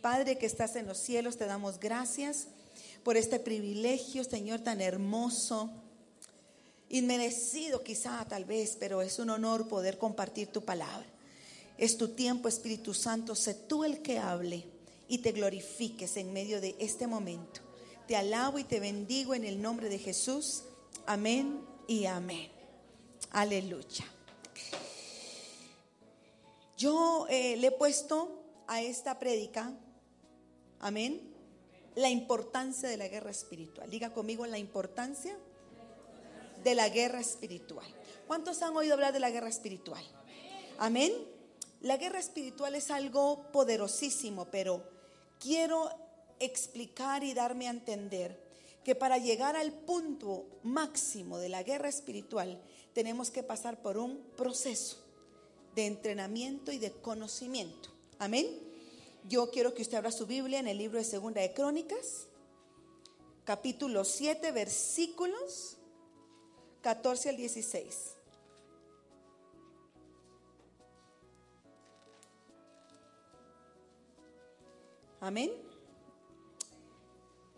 [0.00, 2.46] Padre que estás en los cielos, te damos gracias
[3.02, 5.70] por este privilegio, Señor, tan hermoso,
[6.88, 11.06] inmerecido quizá tal vez, pero es un honor poder compartir tu palabra.
[11.76, 14.66] Es tu tiempo, Espíritu Santo, sé tú el que hable
[15.08, 17.60] y te glorifiques en medio de este momento.
[18.06, 20.62] Te alabo y te bendigo en el nombre de Jesús.
[21.06, 22.50] Amén y amén.
[23.30, 24.04] Aleluya.
[26.76, 29.72] Yo eh, le he puesto a esta prédica,
[30.80, 31.20] amén,
[31.94, 33.90] la importancia de la guerra espiritual.
[33.90, 35.36] Diga conmigo la importancia
[36.62, 37.86] de la guerra espiritual.
[38.26, 40.02] ¿Cuántos han oído hablar de la guerra espiritual?
[40.78, 41.12] Amén.
[41.82, 44.82] La guerra espiritual es algo poderosísimo, pero
[45.38, 45.90] quiero
[46.38, 48.38] explicar y darme a entender
[48.84, 52.60] que para llegar al punto máximo de la guerra espiritual
[52.92, 55.04] tenemos que pasar por un proceso
[55.74, 57.90] de entrenamiento y de conocimiento.
[58.18, 58.69] Amén.
[59.28, 62.26] Yo quiero que usted abra su Biblia en el libro de Segunda de Crónicas,
[63.44, 65.76] capítulo 7, versículos
[66.82, 68.16] 14 al 16.
[75.20, 75.52] Amén.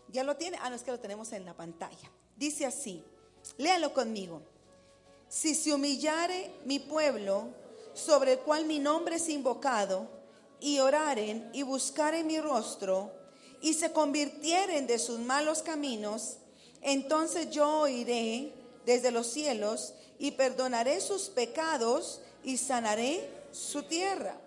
[0.09, 0.57] ¿Ya lo tiene?
[0.61, 2.11] Ah, no es que lo tenemos en la pantalla.
[2.35, 3.03] Dice así,
[3.57, 4.41] léalo conmigo.
[5.29, 7.47] Si se humillare mi pueblo,
[7.93, 10.22] sobre el cual mi nombre es invocado,
[10.63, 13.11] y oraren y buscaren mi rostro,
[13.59, 16.37] y se convirtieren de sus malos caminos,
[16.81, 18.53] entonces yo oiré
[18.85, 24.37] desde los cielos y perdonaré sus pecados y sanaré su tierra.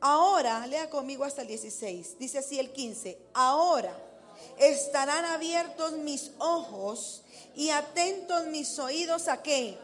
[0.00, 3.96] Ahora, lea conmigo hasta el 16, dice así el 15, ahora
[4.58, 7.22] estarán abiertos mis ojos
[7.54, 9.78] y atentos mis oídos a qué?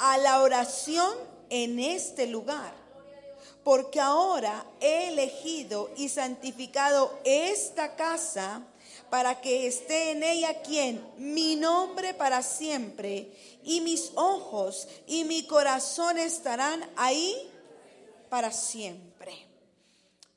[0.00, 1.16] A la oración
[1.50, 2.83] en este lugar.
[3.64, 8.62] Porque ahora he elegido y santificado esta casa
[9.10, 13.32] para que esté en ella quien, mi nombre para siempre,
[13.62, 17.50] y mis ojos y mi corazón estarán ahí
[18.28, 19.32] para siempre.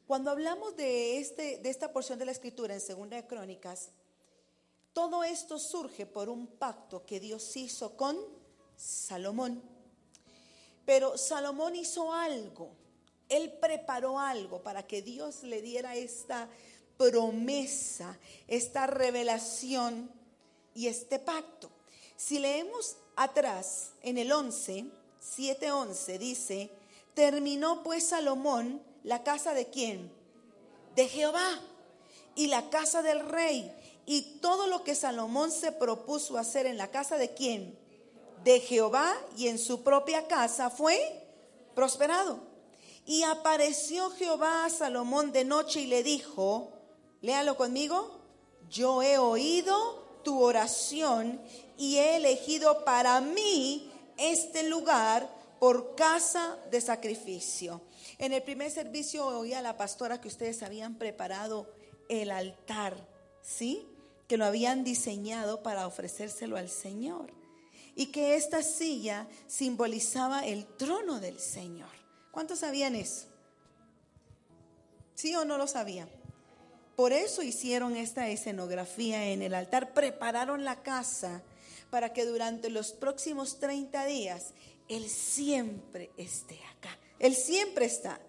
[0.08, 3.90] Cuando hablamos de, este, de esta porción de la escritura en Segunda de Crónicas,
[4.94, 8.18] todo esto surge por un pacto que Dios hizo con
[8.78, 9.62] Salomón.
[10.86, 12.70] Pero Salomón hizo algo,
[13.30, 16.50] él preparó algo para que Dios le diera esta
[16.98, 18.18] promesa,
[18.48, 20.10] esta revelación
[20.74, 21.70] y este pacto.
[22.16, 24.86] Si leemos atrás en el 11,
[25.22, 26.72] 7:11 dice,
[27.14, 30.12] terminó pues Salomón la casa de quién?
[30.96, 31.62] De Jehová
[32.36, 33.74] y la casa del rey
[34.06, 37.78] y todo lo que Salomón se propuso hacer en la casa de quién?
[38.44, 40.98] De Jehová y en su propia casa fue
[41.76, 42.47] prosperado.
[43.08, 46.74] Y apareció Jehová a Salomón de noche y le dijo,
[47.22, 48.20] léalo conmigo,
[48.70, 51.42] yo he oído tu oración
[51.78, 57.82] y he elegido para mí este lugar por casa de sacrificio.
[58.18, 61.74] En el primer servicio oí a la pastora que ustedes habían preparado
[62.10, 63.08] el altar,
[63.42, 63.88] ¿sí?
[64.28, 67.32] Que lo habían diseñado para ofrecérselo al Señor.
[67.96, 71.97] Y que esta silla simbolizaba el trono del Señor.
[72.38, 73.26] ¿Cuántos sabían eso?
[75.16, 76.08] ¿Sí o no lo sabían?
[76.96, 81.42] Por eso hicieron esta escenografía en el altar, prepararon la casa
[81.90, 84.54] para que durante los próximos 30 días
[84.88, 86.96] Él siempre esté acá.
[87.18, 88.22] Él siempre está.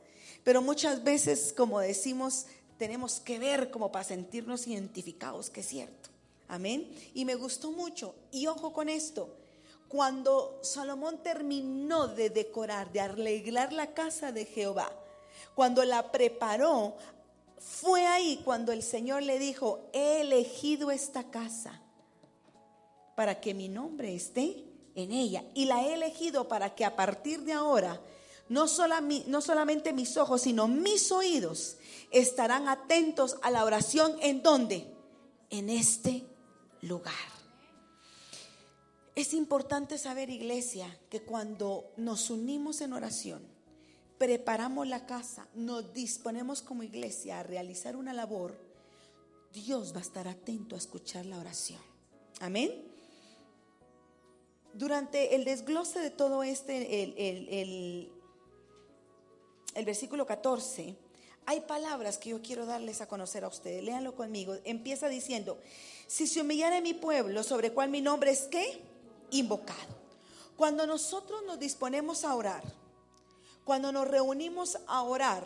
[0.43, 2.47] Pero muchas veces, como decimos,
[2.79, 6.09] tenemos que ver como para sentirnos identificados, que es cierto.
[6.49, 6.91] Amén.
[7.13, 8.15] Y me gustó mucho.
[8.33, 9.37] Y ojo con esto.
[9.89, 14.93] Cuando Salomón terminó de decorar, de arreglar la casa de Jehová,
[15.55, 16.97] cuando la preparó,
[17.59, 21.81] fue ahí cuando el Señor le dijo, he elegido esta casa
[23.15, 24.65] para que mi nombre esté
[24.95, 25.45] en ella.
[25.55, 28.01] Y la he elegido para que a partir de ahora,
[28.49, 28.67] no,
[29.27, 31.77] no solamente mis ojos, sino mis oídos
[32.11, 34.87] estarán atentos a la oración en donde?
[35.51, 36.25] En este
[36.83, 37.38] lugar.
[39.19, 43.43] Es importante saber, iglesia, que cuando nos unimos en oración,
[44.17, 48.57] preparamos la casa, nos disponemos como iglesia a realizar una labor,
[49.53, 51.81] Dios va a estar atento a escuchar la oración.
[52.39, 52.73] Amén.
[54.73, 58.09] Durante el desglose de todo este, el,
[59.75, 60.95] el, versículo 14,
[61.45, 63.83] hay palabras que yo quiero darles a conocer a ustedes.
[63.83, 64.55] Léanlo conmigo.
[64.63, 65.59] Empieza diciendo,
[66.07, 68.88] si se humillara mi pueblo, sobre cual mi nombre es qué?
[69.31, 69.99] Invocado.
[70.57, 72.65] Cuando nosotros nos disponemos a orar,
[73.65, 75.45] cuando nos reunimos a orar,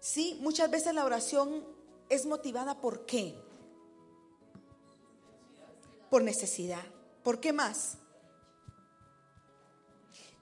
[0.00, 1.64] sí, muchas veces la oración
[2.08, 3.34] es motivada por qué?
[6.10, 6.84] Por necesidad.
[7.22, 7.96] ¿Por qué más?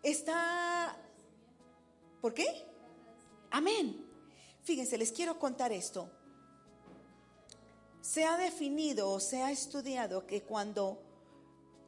[0.03, 0.97] Está...
[2.21, 2.47] ¿Por qué?
[3.51, 4.05] Amén.
[4.65, 6.11] Fíjense, les quiero contar esto.
[8.01, 10.99] Se ha definido o se ha estudiado que cuando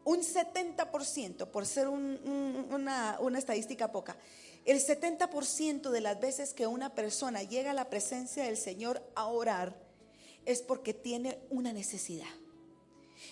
[0.05, 4.17] un 70%, por ser una, una estadística poca,
[4.65, 9.27] el 70% de las veces que una persona llega a la presencia del Señor a
[9.27, 9.77] orar
[10.47, 12.29] es porque tiene una necesidad.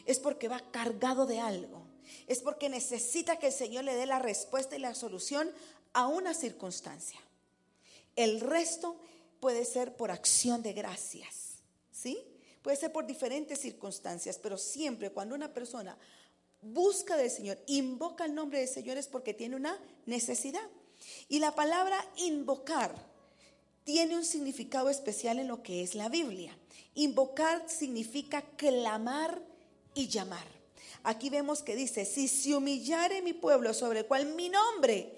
[0.06, 1.82] Es porque va cargado de algo.
[2.26, 5.50] Es porque necesita que el Señor le dé la respuesta y la solución
[5.94, 7.20] a una circunstancia.
[8.14, 9.00] El resto
[9.40, 11.58] puede ser por acción de gracias.
[11.90, 12.22] ¿Sí?
[12.62, 15.96] Puede ser por diferentes circunstancias, pero siempre cuando una persona
[16.62, 20.66] busca del Señor, invoca el nombre del Señor es porque tiene una necesidad.
[21.28, 22.94] Y la palabra invocar
[23.84, 26.56] tiene un significado especial en lo que es la Biblia.
[26.94, 29.42] Invocar significa clamar
[29.94, 30.46] y llamar.
[31.02, 35.12] Aquí vemos que dice, si se humillare mi pueblo sobre el cual mi nombre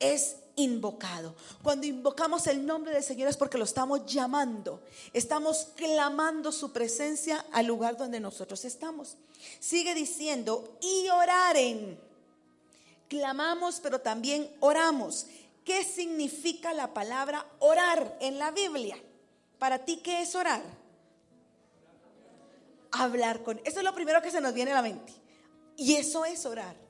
[0.00, 1.34] es invocado.
[1.62, 4.82] Cuando invocamos el nombre del Señor es porque lo estamos llamando.
[5.12, 9.16] Estamos clamando su presencia al lugar donde nosotros estamos.
[9.60, 11.98] Sigue diciendo, y oraren.
[13.08, 15.26] Clamamos, pero también oramos.
[15.64, 18.96] ¿Qué significa la palabra orar en la Biblia?
[19.58, 20.62] Para ti, ¿qué es orar?
[22.90, 23.60] Hablar con.
[23.64, 25.12] Eso es lo primero que se nos viene a la mente.
[25.76, 26.87] Y eso es orar.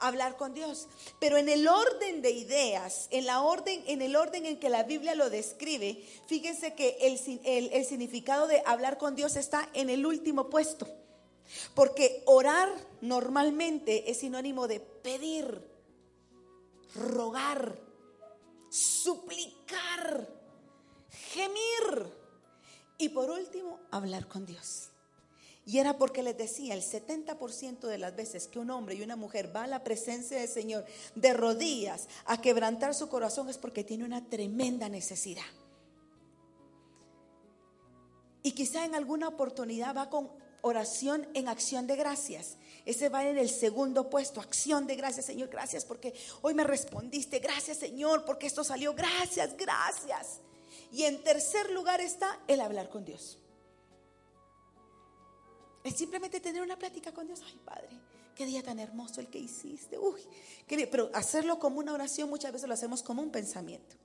[0.00, 0.88] Hablar con Dios.
[1.18, 4.84] Pero en el orden de ideas, en, la orden, en el orden en que la
[4.84, 10.06] Biblia lo describe, fíjense que el, el significado de hablar con Dios está en el
[10.06, 10.86] último puesto.
[11.74, 12.68] Porque orar
[13.00, 15.62] normalmente es sinónimo de pedir,
[16.94, 17.78] rogar,
[18.70, 20.28] suplicar,
[21.10, 22.12] gemir
[22.98, 24.90] y por último hablar con Dios.
[25.68, 29.16] Y era porque les decía, el 70% de las veces que un hombre y una
[29.16, 33.84] mujer va a la presencia del Señor de rodillas a quebrantar su corazón es porque
[33.84, 35.44] tiene una tremenda necesidad.
[38.42, 40.30] Y quizá en alguna oportunidad va con
[40.62, 42.56] oración en acción de gracias.
[42.86, 47.40] Ese va en el segundo puesto, acción de gracias, Señor, gracias porque hoy me respondiste,
[47.40, 50.40] gracias, Señor, porque esto salió, gracias, gracias.
[50.90, 53.36] Y en tercer lugar está el hablar con Dios.
[55.84, 57.40] Es simplemente tener una plática con Dios.
[57.46, 57.88] Ay, Padre,
[58.34, 59.98] qué día tan hermoso el que hiciste.
[59.98, 60.20] Uy,
[60.90, 63.96] pero hacerlo como una oración muchas veces lo hacemos como un pensamiento.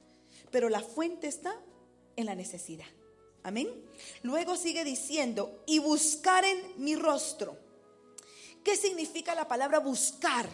[0.52, 1.56] Pero la fuente está
[2.16, 2.86] en la necesidad.
[3.44, 3.70] Amén.
[4.22, 7.58] Luego sigue diciendo, y buscar en mi rostro.
[8.64, 10.50] ¿Qué significa la palabra buscar?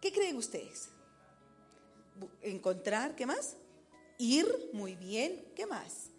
[0.00, 0.90] ¿Qué creen ustedes?
[2.42, 3.56] Encontrar, ¿qué más?
[4.18, 6.10] Ir, muy bien, ¿qué más?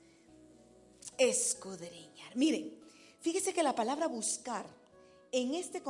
[1.18, 2.07] Escudriñar.
[2.36, 2.78] Miren,
[3.20, 4.66] fíjese que la palabra buscar
[5.32, 5.82] en este,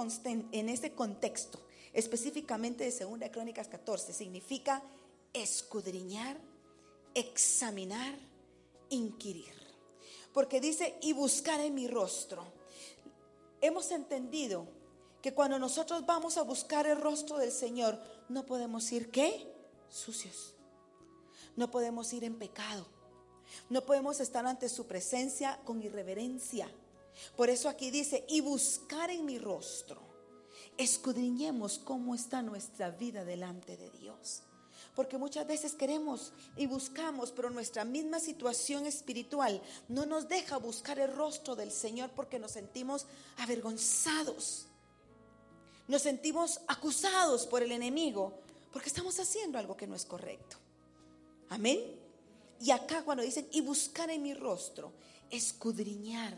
[0.51, 1.59] este contexto,
[1.93, 4.83] específicamente de 2 Crónicas 14, significa
[5.33, 6.37] escudriñar,
[7.13, 8.15] examinar,
[8.89, 9.53] inquirir.
[10.33, 12.43] Porque dice, y buscar en mi rostro.
[13.61, 14.67] Hemos entendido
[15.21, 19.51] que cuando nosotros vamos a buscar el rostro del Señor, no podemos ir qué?
[19.89, 20.53] Sucios.
[21.55, 22.85] No podemos ir en pecado.
[23.69, 26.69] No podemos estar ante su presencia con irreverencia.
[27.35, 30.01] Por eso aquí dice, y buscar en mi rostro.
[30.77, 34.43] Escudriñemos cómo está nuestra vida delante de Dios.
[34.95, 40.99] Porque muchas veces queremos y buscamos, pero nuestra misma situación espiritual no nos deja buscar
[40.99, 43.05] el rostro del Señor porque nos sentimos
[43.37, 44.65] avergonzados.
[45.87, 48.33] Nos sentimos acusados por el enemigo
[48.71, 50.57] porque estamos haciendo algo que no es correcto.
[51.49, 52.06] Amén.
[52.59, 54.93] Y acá cuando dicen, y buscar en mi rostro,
[55.29, 56.35] escudriñar,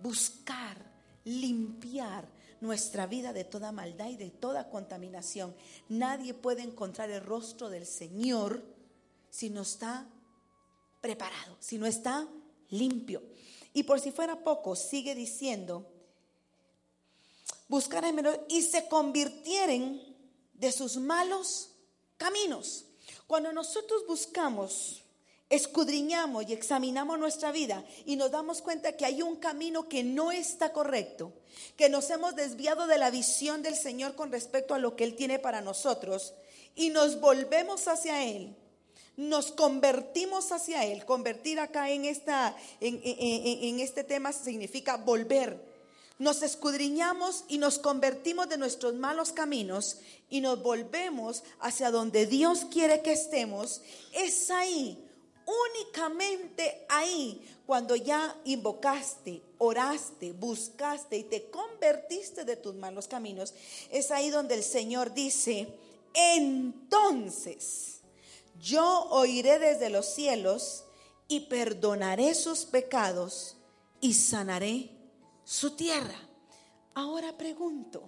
[0.00, 0.76] buscar,
[1.24, 2.28] limpiar,
[2.60, 5.54] nuestra vida de toda maldad y de toda contaminación.
[5.88, 8.62] Nadie puede encontrar el rostro del Señor
[9.30, 10.06] si no está
[11.00, 12.28] preparado, si no está
[12.68, 13.22] limpio.
[13.72, 15.86] Y por si fuera poco, sigue diciendo,
[17.68, 20.16] buscar menor y se convirtieren
[20.54, 21.70] de sus malos
[22.16, 22.84] caminos.
[23.26, 25.02] Cuando nosotros buscamos
[25.50, 30.30] escudriñamos y examinamos nuestra vida y nos damos cuenta que hay un camino que no
[30.30, 31.32] está correcto,
[31.76, 35.16] que nos hemos desviado de la visión del Señor con respecto a lo que Él
[35.16, 36.34] tiene para nosotros
[36.76, 38.54] y nos volvemos hacia Él,
[39.16, 41.04] nos convertimos hacia Él.
[41.04, 45.68] Convertir acá en, esta, en, en este tema significa volver.
[46.18, 49.96] Nos escudriñamos y nos convertimos de nuestros malos caminos
[50.28, 53.80] y nos volvemos hacia donde Dios quiere que estemos.
[54.12, 55.09] Es ahí
[55.50, 63.54] únicamente ahí, cuando ya invocaste, oraste, buscaste y te convertiste de tus malos caminos,
[63.90, 65.68] es ahí donde el Señor dice,
[66.14, 68.00] entonces
[68.60, 70.84] yo oiré desde los cielos
[71.28, 73.56] y perdonaré sus pecados
[74.00, 74.90] y sanaré
[75.44, 76.16] su tierra.
[76.94, 78.02] Ahora pregunto,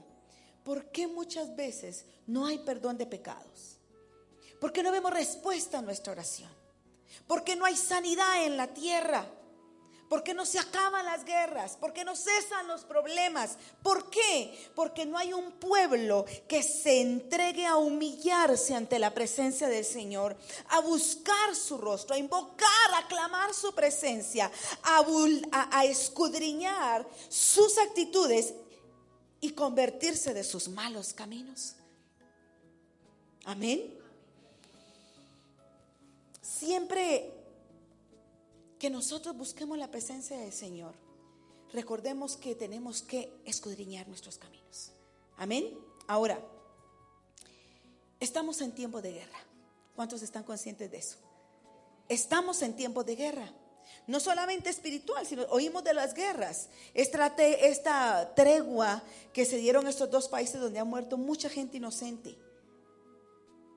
[0.64, 3.78] ¿por qué muchas veces no hay perdón de pecados?
[4.60, 6.61] ¿Por qué no vemos respuesta a nuestra oración?
[7.26, 9.26] Porque no hay sanidad en la tierra,
[10.12, 13.56] porque no se acaban las guerras, porque no cesan los problemas.
[13.82, 14.70] ¿Por qué?
[14.74, 20.36] Porque no hay un pueblo que se entregue a humillarse ante la presencia del Señor,
[20.68, 24.52] a buscar su rostro, a invocar, a clamar su presencia,
[24.82, 28.52] a, escudriñar sus actitudes
[29.40, 31.76] y convertirse de sus malos caminos.
[33.46, 34.01] Amén
[36.62, 37.28] siempre
[38.78, 40.94] que nosotros busquemos la presencia del Señor,
[41.72, 44.92] recordemos que tenemos que escudriñar nuestros caminos.
[45.36, 45.76] Amén.
[46.06, 46.38] Ahora,
[48.20, 49.38] estamos en tiempo de guerra.
[49.96, 51.16] ¿Cuántos están conscientes de eso?
[52.08, 53.52] Estamos en tiempo de guerra.
[54.06, 56.68] No solamente espiritual, sino oímos de las guerras.
[56.94, 59.02] Esta, esta tregua
[59.32, 62.38] que se dieron estos dos países donde ha muerto mucha gente inocente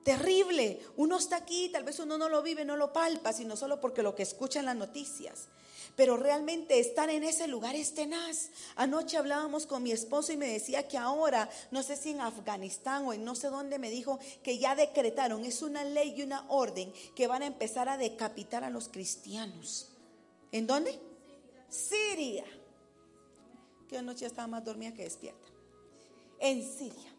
[0.06, 0.78] terrible.
[0.96, 4.04] Uno está aquí, tal vez uno no lo vive, no lo palpa, sino solo porque
[4.04, 5.48] lo que escucha en las noticias.
[5.96, 8.50] Pero realmente estar en ese lugar es tenaz.
[8.76, 13.04] Anoche hablábamos con mi esposo y me decía que ahora, no sé si en Afganistán
[13.04, 16.44] o en no sé dónde, me dijo que ya decretaron, es una ley y una
[16.50, 19.88] orden que van a empezar a decapitar a los cristianos.
[20.52, 21.00] ¿En dónde?
[21.68, 22.44] Siria.
[23.88, 25.48] Que anoche estaba más dormida que despierta.
[26.38, 27.12] En Siria.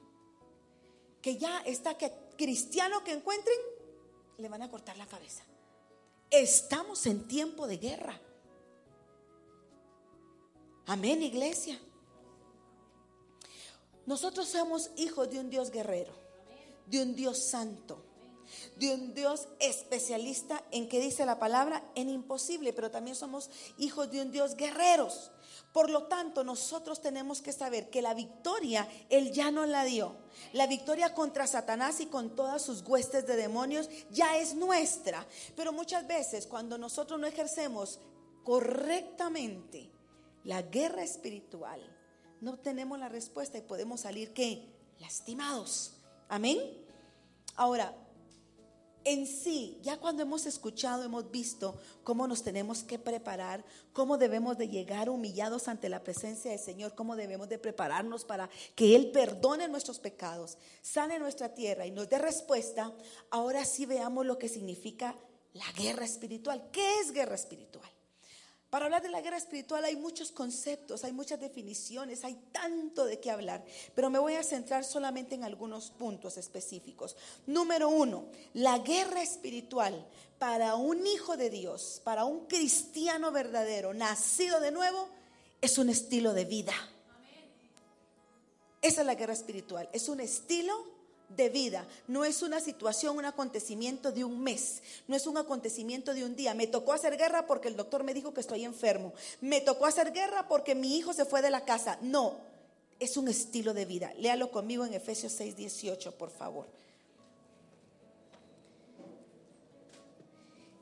[1.22, 3.58] Que ya está que cristiano que encuentren,
[4.38, 5.44] le van a cortar la cabeza.
[6.30, 8.20] Estamos en tiempo de guerra.
[10.86, 11.80] Amén, iglesia.
[14.06, 16.14] Nosotros somos hijos de un Dios guerrero,
[16.86, 18.02] de un Dios santo,
[18.80, 24.12] de un Dios especialista en que dice la palabra en imposible, pero también somos hijos
[24.12, 25.32] de un Dios guerreros.
[25.72, 30.16] Por lo tanto, nosotros tenemos que saber que la victoria Él ya no la dio.
[30.54, 35.26] La victoria contra Satanás y con todas sus huestes de demonios ya es nuestra.
[35.56, 38.00] Pero muchas veces cuando nosotros no ejercemos
[38.44, 39.92] correctamente
[40.44, 41.82] la guerra espiritual,
[42.42, 44.68] no tenemos la respuesta y podemos salir que
[45.00, 45.94] lastimados.
[46.30, 46.60] Amén.
[47.56, 47.94] Ahora,
[49.08, 54.58] en sí, ya cuando hemos escuchado, hemos visto cómo nos tenemos que preparar, cómo debemos
[54.58, 59.12] de llegar humillados ante la presencia del Señor, cómo debemos de prepararnos para que Él
[59.12, 62.94] perdone nuestros pecados, sane nuestra tierra y nos dé respuesta,
[63.30, 65.16] ahora sí veamos lo que significa
[65.54, 66.68] la guerra espiritual.
[66.74, 67.90] ¿Qué es guerra espiritual?
[68.70, 73.20] Para hablar de la guerra espiritual hay muchos conceptos, hay muchas definiciones, hay tanto de
[73.20, 73.64] qué hablar,
[73.96, 77.16] pero me voy a centrar solamente en algunos puntos específicos.
[77.46, 80.06] Número uno, la guerra espiritual
[80.38, 85.08] para un hijo de Dios, para un cristiano verdadero, nacido de nuevo,
[85.62, 86.74] es un estilo de vida.
[88.82, 90.97] Esa es la guerra espiritual, es un estilo
[91.30, 91.86] de vida.
[92.08, 94.82] No es una situación, un acontecimiento de un mes.
[95.08, 96.54] No es un acontecimiento de un día.
[96.54, 99.14] Me tocó hacer guerra porque el doctor me dijo que estoy enfermo.
[99.42, 101.98] Me tocó hacer guerra porque mi hijo se fue de la casa.
[102.02, 102.38] No,
[103.00, 104.14] es un estilo de vida.
[104.16, 106.66] Léalo conmigo en Efesios 6, 18, por favor.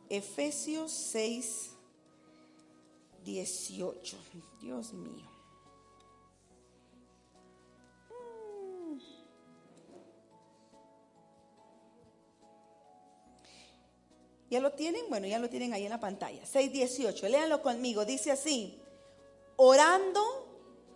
[0.10, 1.72] Efesios 6,
[3.24, 4.18] 18.
[4.62, 5.35] Dios mío.
[14.50, 15.06] ¿Ya lo tienen?
[15.10, 16.42] Bueno, ya lo tienen ahí en la pantalla.
[16.44, 18.06] 6.18, léanlo conmigo.
[18.06, 18.80] Dice así,
[19.56, 20.22] orando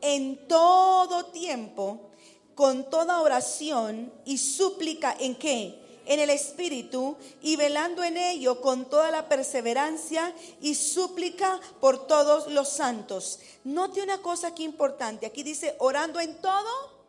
[0.02, 2.12] en todo tiempo,
[2.54, 5.80] con toda oración y súplica en qué?
[6.06, 12.48] En el Espíritu y velando en ello con toda la perseverancia y súplica por todos
[12.52, 13.40] los santos.
[13.64, 15.26] Note una cosa aquí importante.
[15.26, 17.00] Aquí dice orando en todo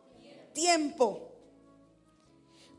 [0.53, 1.30] tiempo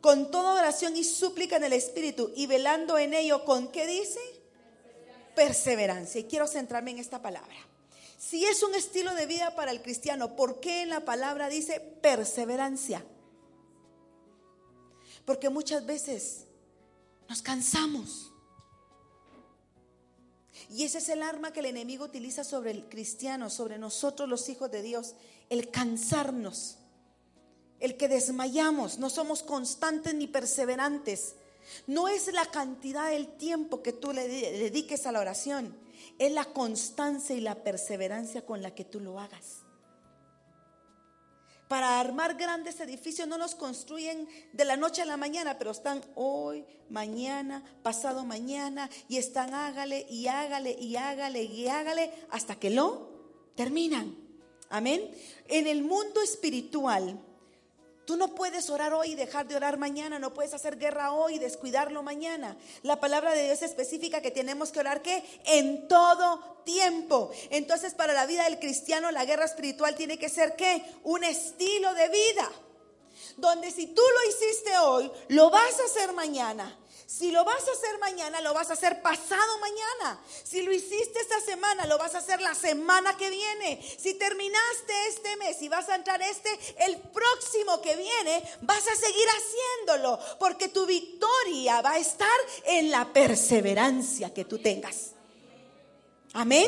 [0.02, 4.20] con toda oración y súplica en el Espíritu y velando en ello con, ¿qué dice?
[5.34, 6.20] perseverancia.
[6.20, 7.54] Y quiero centrarme en esta palabra.
[8.18, 11.80] Si es un estilo de vida para el cristiano, ¿por qué en la palabra dice
[11.80, 13.04] perseverancia?
[15.24, 16.44] Porque muchas veces
[17.28, 18.32] nos cansamos.
[20.70, 24.48] Y ese es el arma que el enemigo utiliza sobre el cristiano, sobre nosotros los
[24.48, 25.14] hijos de Dios,
[25.50, 26.78] el cansarnos,
[27.82, 31.34] el que desmayamos, no somos constantes ni perseverantes.
[31.88, 35.76] No es la cantidad del tiempo que tú le dediques a la oración,
[36.18, 39.64] es la constancia y la perseverancia con la que tú lo hagas.
[41.66, 46.04] Para armar grandes edificios no los construyen de la noche a la mañana, pero están
[46.14, 52.70] hoy, mañana, pasado mañana, y están hágale y hágale y hágale y hágale hasta que
[52.70, 53.08] lo
[53.56, 54.16] terminan.
[54.68, 55.10] Amén.
[55.48, 57.18] En el mundo espiritual,
[58.04, 61.36] Tú no puedes orar hoy y dejar de orar mañana, no puedes hacer guerra hoy
[61.36, 62.56] y descuidarlo mañana.
[62.82, 67.30] La palabra de Dios específica que tenemos que orar que en todo tiempo.
[67.50, 70.56] Entonces, para la vida del cristiano la guerra espiritual tiene que ser?
[71.04, 72.50] Un estilo de vida.
[73.36, 76.78] Donde si tú lo hiciste hoy, lo vas a hacer mañana.
[77.12, 80.18] Si lo vas a hacer mañana, lo vas a hacer pasado mañana.
[80.44, 83.82] Si lo hiciste esta semana, lo vas a hacer la semana que viene.
[83.98, 88.96] Si terminaste este mes y vas a entrar este, el próximo que viene, vas a
[88.96, 90.18] seguir haciéndolo.
[90.38, 92.28] Porque tu victoria va a estar
[92.64, 95.10] en la perseverancia que tú tengas.
[96.32, 96.66] Amén.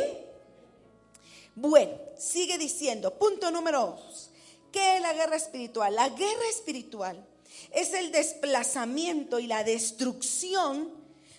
[1.55, 4.31] Bueno, sigue diciendo, punto número dos.
[4.71, 5.95] ¿Qué es la guerra espiritual?
[5.95, 7.27] La guerra espiritual
[7.73, 10.93] es el desplazamiento y la destrucción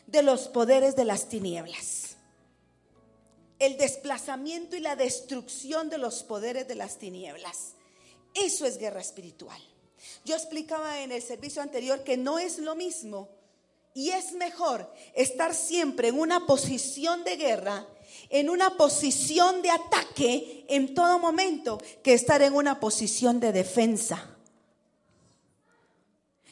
[0.07, 2.17] de los poderes de las tinieblas.
[3.57, 7.73] El desplazamiento y la destrucción de los poderes de las tinieblas.
[8.33, 9.61] Eso es guerra espiritual.
[10.25, 13.29] Yo explicaba en el servicio anterior que no es lo mismo
[13.93, 17.87] y es mejor estar siempre en una posición de guerra,
[18.29, 24.34] en una posición de ataque en todo momento, que estar en una posición de defensa.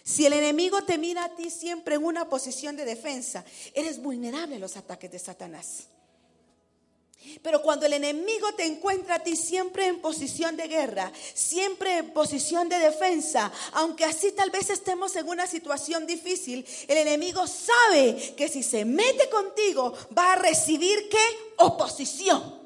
[0.03, 4.57] Si el enemigo te mira a ti siempre en una posición de defensa, eres vulnerable
[4.57, 5.87] a los ataques de Satanás.
[7.41, 12.11] Pero cuando el enemigo te encuentra a ti siempre en posición de guerra, siempre en
[12.11, 18.35] posición de defensa, aunque así tal vez estemos en una situación difícil, el enemigo sabe
[18.35, 21.53] que si se mete contigo va a recibir qué?
[21.59, 22.61] Oposición.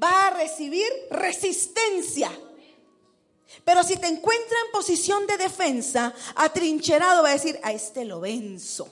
[0.00, 2.30] Va a recibir resistencia.
[3.64, 8.20] Pero si te encuentra en posición de defensa, atrincherado, va a decir, a este lo
[8.20, 8.88] venzo.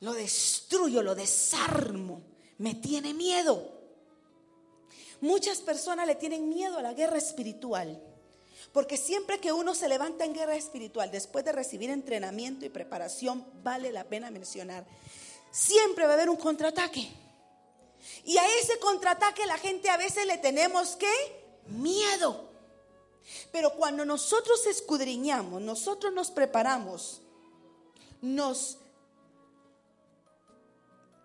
[0.00, 2.22] Lo destruyo, lo desarmo.
[2.58, 3.78] Me tiene miedo.
[5.20, 8.00] Muchas personas le tienen miedo a la guerra espiritual.
[8.72, 13.44] Porque siempre que uno se levanta en guerra espiritual, después de recibir entrenamiento y preparación,
[13.62, 14.86] vale la pena mencionar,
[15.50, 17.08] siempre va a haber un contraataque.
[18.24, 21.10] Y a ese contraataque la gente a veces le tenemos que
[21.66, 22.47] miedo.
[23.52, 27.20] Pero cuando nosotros escudriñamos, nosotros nos preparamos,
[28.20, 28.78] nos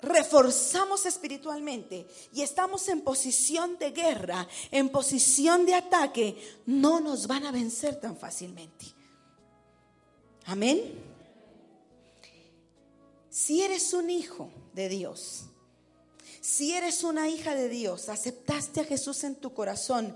[0.03, 7.45] reforzamos espiritualmente y estamos en posición de guerra, en posición de ataque, no nos van
[7.45, 8.85] a vencer tan fácilmente.
[10.45, 11.01] Amén.
[13.29, 15.45] Si eres un hijo de Dios,
[16.41, 20.15] si eres una hija de Dios, aceptaste a Jesús en tu corazón,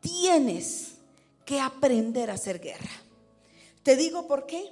[0.00, 0.97] tienes
[1.48, 2.90] que aprender a hacer guerra.
[3.82, 4.70] Te digo por qué.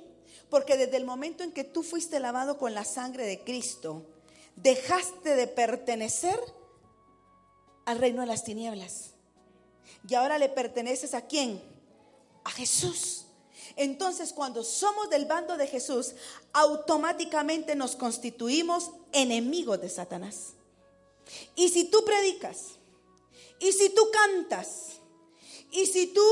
[0.50, 4.04] Porque desde el momento en que tú fuiste lavado con la sangre de Cristo,
[4.56, 6.38] dejaste de pertenecer
[7.86, 9.12] al reino de las tinieblas.
[10.06, 11.62] Y ahora le perteneces a quién?
[12.44, 13.24] A Jesús.
[13.76, 16.12] Entonces cuando somos del bando de Jesús,
[16.52, 20.52] automáticamente nos constituimos enemigos de Satanás.
[21.54, 22.72] Y si tú predicas,
[23.60, 25.00] y si tú cantas,
[25.72, 26.22] y si tú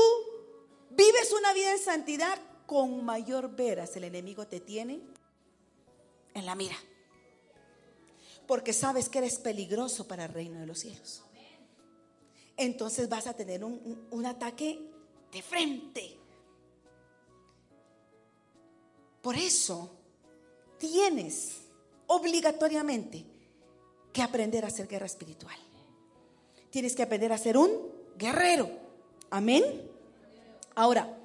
[0.95, 5.01] vives una vida en santidad, con mayor veras el enemigo te tiene
[6.33, 6.75] en la mira.
[8.47, 11.23] Porque sabes que eres peligroso para el reino de los cielos.
[12.57, 14.79] Entonces vas a tener un, un ataque
[15.31, 16.17] de frente.
[19.21, 19.91] Por eso
[20.77, 21.61] tienes
[22.07, 23.25] obligatoriamente
[24.13, 25.57] que aprender a hacer guerra espiritual.
[26.69, 28.69] Tienes que aprender a ser un guerrero.
[29.29, 29.94] Amén.
[30.75, 31.17] Ahora,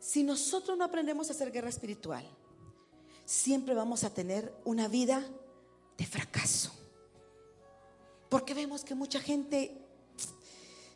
[0.00, 2.24] si nosotros no aprendemos a hacer guerra espiritual,
[3.24, 5.24] siempre vamos a tener una vida
[5.96, 6.72] de fracaso.
[8.28, 9.76] Porque vemos que mucha gente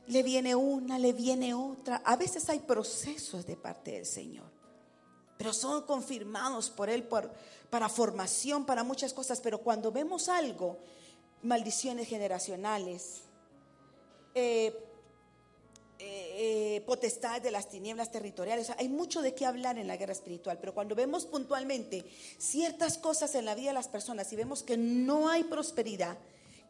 [0.07, 2.02] le viene una, le viene otra.
[2.05, 4.50] A veces hay procesos de parte del Señor.
[5.38, 7.02] pero son confirmados por Él
[7.68, 9.40] para formación, para muchas cosas.
[9.40, 10.78] Pero cuando vemos algo,
[11.42, 13.22] maldiciones generacionales,
[14.35, 14.91] eh,
[16.04, 18.70] eh, eh, potestades de las tinieblas territoriales.
[18.70, 22.04] hay mucho de qué hablar en la guerra espiritual, pero cuando vemos puntualmente
[22.38, 26.18] ciertas cosas en la vida de las personas y vemos que no hay prosperidad,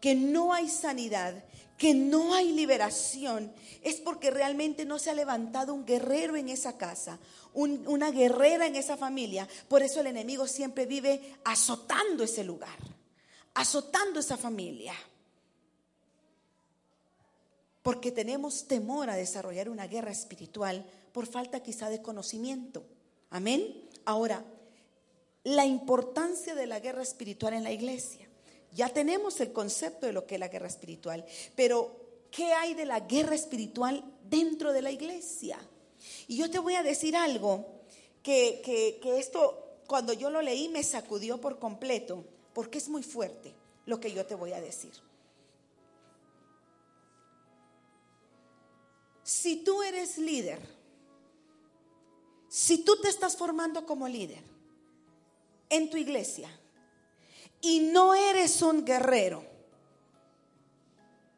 [0.02, 1.42] que no hay sanidad,
[1.78, 6.76] que no hay liberación, es porque realmente no se ha levantado un guerrero en esa
[6.76, 7.18] casa,
[7.54, 9.48] una guerrera en esa familia.
[9.66, 12.78] Por eso el enemigo siempre vive azotando ese lugar,
[13.54, 14.92] azotando esa familia
[17.82, 22.84] porque tenemos temor a desarrollar una guerra espiritual por falta quizá de conocimiento.
[23.30, 23.88] Amén.
[24.04, 24.44] Ahora,
[25.44, 28.28] la importancia de la guerra espiritual en la iglesia.
[28.72, 31.94] Ya tenemos el concepto de lo que es la guerra espiritual, pero
[32.30, 35.58] ¿qué hay de la guerra espiritual dentro de la iglesia?
[36.26, 37.66] Y yo te voy a decir algo
[38.22, 43.52] que, que esto, cuando yo lo leí, me sacudió por completo, porque es muy fuerte
[43.84, 44.92] lo que yo te voy a decir.
[49.22, 50.60] Si tú eres líder,
[52.48, 54.42] si tú te estás formando como líder
[55.70, 56.50] en tu iglesia
[57.60, 59.44] y no eres un guerrero,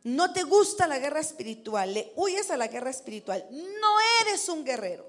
[0.03, 4.65] no te gusta la guerra espiritual, le huyes a la guerra espiritual, no eres un
[4.65, 5.07] guerrero,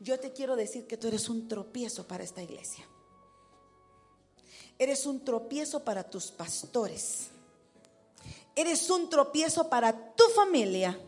[0.00, 2.84] yo te quiero decir que tú eres un tropiezo para esta iglesia.
[4.76, 7.28] Eres un tropiezo para tus pastores.
[8.56, 10.98] Eres un tropiezo para tu familia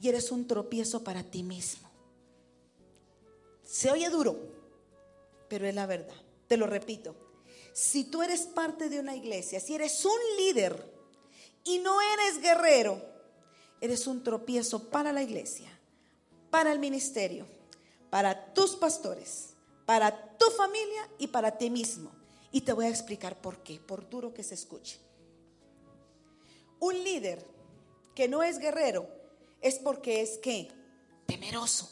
[0.00, 1.88] y eres un tropiezo para ti mismo.
[3.64, 4.36] Se oye duro,
[5.48, 6.16] pero es la verdad.
[6.48, 7.14] Te lo repito.
[7.72, 10.90] Si tú eres parte de una iglesia, si eres un líder
[11.64, 13.00] y no eres guerrero,
[13.80, 15.70] eres un tropiezo para la iglesia,
[16.50, 17.46] para el ministerio,
[18.08, 19.50] para tus pastores,
[19.86, 22.10] para tu familia y para ti mismo.
[22.50, 24.98] Y te voy a explicar por qué, por duro que se escuche.
[26.80, 27.46] Un líder
[28.14, 29.19] que no es guerrero
[29.60, 30.70] es porque es que
[31.26, 31.90] temeroso.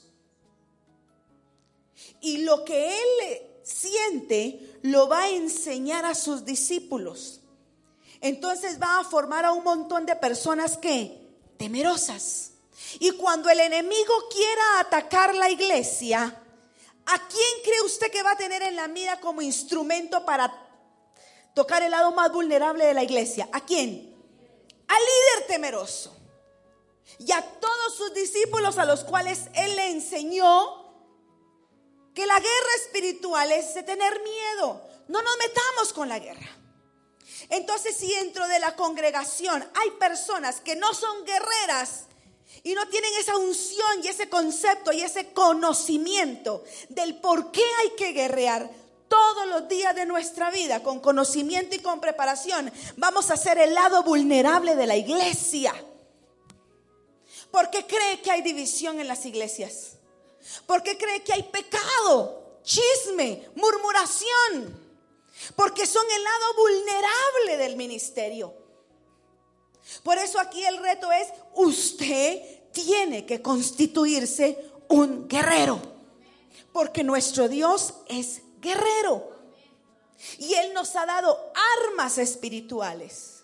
[2.21, 7.41] Y lo que él siente lo va a enseñar a sus discípulos.
[8.21, 11.17] Entonces va a formar a un montón de personas que
[11.57, 12.53] temerosas.
[12.99, 18.37] Y cuando el enemigo quiera atacar la iglesia, ¿a quién cree usted que va a
[18.37, 20.53] tener en la mira como instrumento para
[21.55, 23.49] tocar el lado más vulnerable de la iglesia?
[23.53, 24.17] ¿A quién?
[24.89, 26.18] Al líder temeroso
[27.19, 30.87] y a todos sus discípulos a los cuales Él le enseñó
[32.15, 34.83] que la guerra espiritual es de tener miedo.
[35.09, 36.49] No nos metamos con la guerra.
[37.51, 42.07] Entonces, si dentro de la congregación hay personas que no son guerreras
[42.63, 47.91] y no tienen esa unción y ese concepto y ese conocimiento del por qué hay
[47.97, 48.71] que guerrear,
[49.09, 53.75] todos los días de nuestra vida, con conocimiento y con preparación, vamos a ser el
[53.75, 55.73] lado vulnerable de la iglesia.
[57.51, 59.93] ¿Por qué cree que hay división en las iglesias?
[60.67, 64.89] ¿Por qué cree que hay pecado, chisme, murmuración?
[65.57, 68.55] Porque son el lado vulnerable del ministerio.
[70.03, 74.59] Por eso aquí el reto es, usted tiene que constituirse
[74.89, 75.81] un guerrero.
[76.73, 79.33] Porque nuestro Dios es guerrero.
[80.39, 81.53] Y Él nos ha dado
[81.87, 83.38] armas espirituales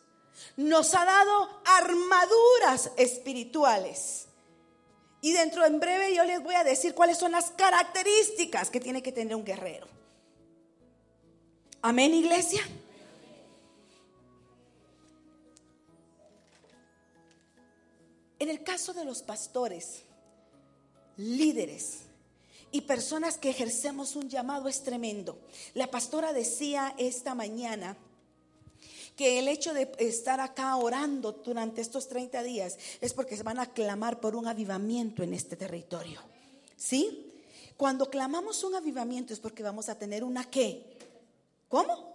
[0.57, 4.27] nos ha dado armaduras espirituales.
[5.21, 9.03] Y dentro en breve yo les voy a decir cuáles son las características que tiene
[9.03, 9.87] que tener un guerrero.
[11.81, 12.63] Amén, iglesia.
[18.39, 20.03] En el caso de los pastores,
[21.17, 22.01] líderes
[22.71, 25.39] y personas que ejercemos un llamado es tremendo.
[25.73, 27.97] La pastora decía esta mañana
[29.17, 33.61] que el hecho de estar acá orando durante estos 30 días es porque se van
[33.61, 36.21] a clamar por un avivamiento en este territorio.
[36.77, 37.33] ¿Sí?
[37.77, 40.97] Cuando clamamos un avivamiento es porque vamos a tener una qué.
[41.69, 42.15] ¿Cómo?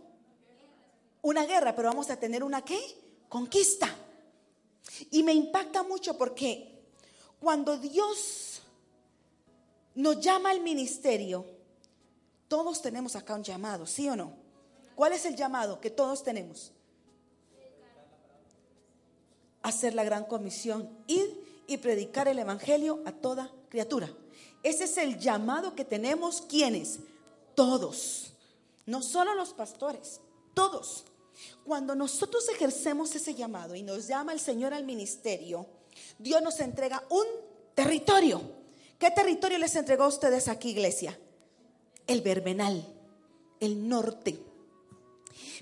[1.22, 2.80] Una guerra, pero vamos a tener una qué?
[3.28, 3.94] Conquista.
[5.12, 6.82] Y me impacta mucho porque
[7.40, 8.62] cuando Dios
[9.96, 11.46] nos llama al ministerio,
[12.48, 14.34] todos tenemos acá un llamado, ¿sí o no?
[14.96, 16.72] ¿Cuál es el llamado que todos tenemos?
[19.62, 24.10] Hacer la gran comisión, ir y predicar el Evangelio a toda criatura.
[24.64, 27.00] Ese es el llamado que tenemos quienes,
[27.56, 28.34] todos,
[28.86, 30.22] no solo los pastores,
[30.54, 31.06] todos.
[31.64, 35.66] Cuando nosotros ejercemos ese llamado y nos llama el Señor al ministerio,
[36.18, 37.26] Dios nos entrega un
[37.76, 38.42] territorio.
[38.98, 41.18] ¿Qué territorio les entregó a ustedes aquí, iglesia?
[42.10, 42.84] el Verbenal,
[43.60, 44.40] el norte.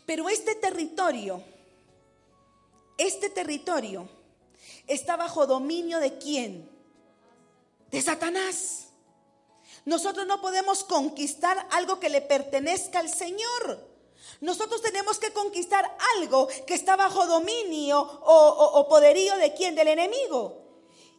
[0.06, 1.44] Pero este territorio,
[2.98, 4.10] este territorio
[4.88, 6.70] está bajo dominio de quién?
[7.92, 8.88] De Satanás.
[9.86, 13.88] Nosotros no podemos conquistar algo que le pertenezca al Señor.
[14.42, 19.76] Nosotros tenemos que conquistar algo que está bajo dominio o, poderío de quién?
[19.76, 20.67] Del enemigo.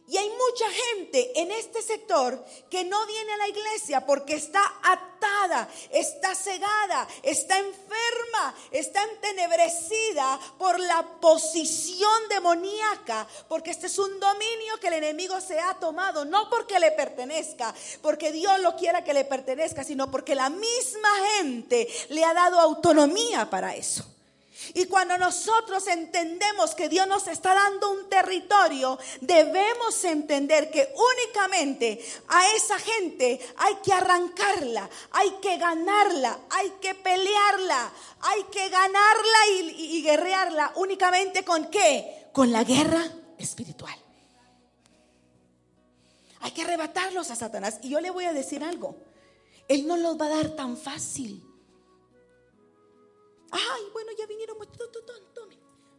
[0.09, 4.63] Y hay mucha gente en este sector que no viene a la iglesia porque está
[4.81, 14.19] atada, está cegada, está enferma, está entenebrecida por la posición demoníaca, porque este es un
[14.19, 19.03] dominio que el enemigo se ha tomado, no porque le pertenezca, porque Dios lo quiera
[19.03, 24.05] que le pertenezca, sino porque la misma gente le ha dado autonomía para eso.
[24.73, 32.03] Y cuando nosotros entendemos que Dios nos está dando un territorio, debemos entender que únicamente
[32.27, 37.91] a esa gente hay que arrancarla, hay que ganarla, hay que pelearla,
[38.21, 42.29] hay que ganarla y, guerrearla únicamente con qué?
[42.31, 43.03] Con la guerra
[43.37, 43.95] espiritual.
[46.41, 47.79] Hay que arrebatarlos a Satanás.
[47.81, 48.95] Y yo le voy a decir algo.
[49.67, 51.48] Él no los va a dar tan fácil.
[53.51, 54.57] Ay, bueno, ya vinieron.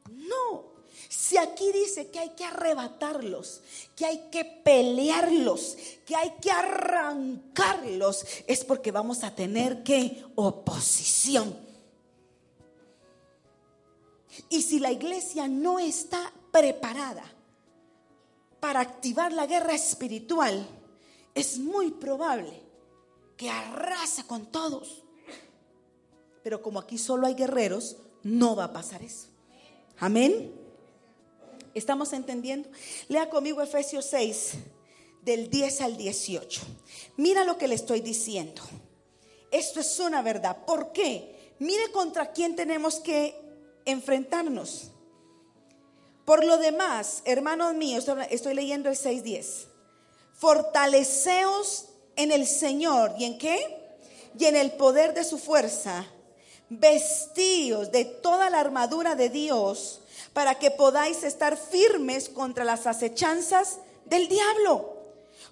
[0.08, 0.80] No.
[1.08, 3.62] Si aquí dice que hay que arrebatarlos,
[3.96, 11.56] que hay que pelearlos, que hay que arrancarlos, es porque vamos a tener que oposición.
[14.48, 17.24] Y si la iglesia no está preparada
[18.60, 20.66] para activar la guerra espiritual,
[21.34, 22.62] es muy probable
[23.36, 25.02] que arrase con todos.
[26.42, 29.26] Pero como aquí solo hay guerreros, no va a pasar eso.
[29.98, 30.52] Amén.
[31.74, 32.68] ¿Estamos entendiendo?
[33.08, 34.52] Lea conmigo Efesios 6,
[35.22, 36.60] del 10 al 18.
[37.16, 38.62] Mira lo que le estoy diciendo.
[39.50, 40.64] Esto es una verdad.
[40.64, 41.54] ¿Por qué?
[41.58, 43.38] Mire contra quién tenemos que
[43.84, 44.90] enfrentarnos.
[46.24, 49.66] Por lo demás, hermanos míos, estoy leyendo el 6.10.
[50.32, 53.14] Fortaleceos en el Señor.
[53.18, 53.98] ¿Y en qué?
[54.38, 56.06] Y en el poder de su fuerza
[56.70, 60.00] vestíos de toda la armadura de Dios
[60.32, 64.96] para que podáis estar firmes contra las acechanzas del diablo.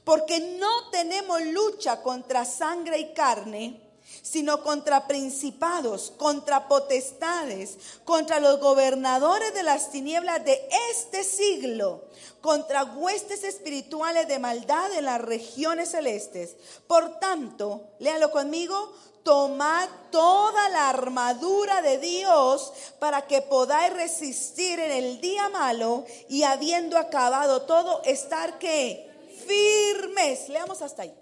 [0.05, 3.81] Porque no tenemos lucha contra sangre y carne,
[4.23, 12.05] sino contra principados, contra potestades, contra los gobernadores de las tinieblas de este siglo,
[12.41, 16.57] contra huestes espirituales de maldad en las regiones celestes.
[16.87, 18.93] Por tanto, léalo conmigo,
[19.23, 26.45] tomad toda la armadura de Dios para que podáis resistir en el día malo y
[26.45, 29.09] habiendo acabado todo, estar que
[29.47, 30.49] firmes.
[30.49, 31.15] Leamos hasta ahí.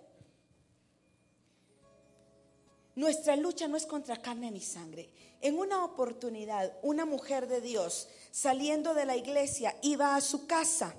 [2.97, 5.11] Nuestra lucha no es contra carne ni sangre.
[5.43, 10.95] En una oportunidad, una mujer de Dios saliendo de la iglesia iba a su casa.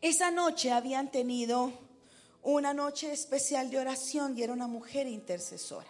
[0.00, 1.70] Esa noche habían tenido
[2.42, 5.86] una noche especial de oración y era una mujer intercesora.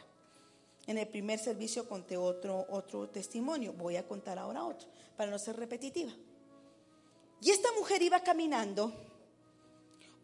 [0.89, 5.39] En el primer servicio conté otro, otro testimonio, voy a contar ahora otro, para no
[5.39, 6.11] ser repetitiva.
[7.41, 8.93] Y esta mujer iba caminando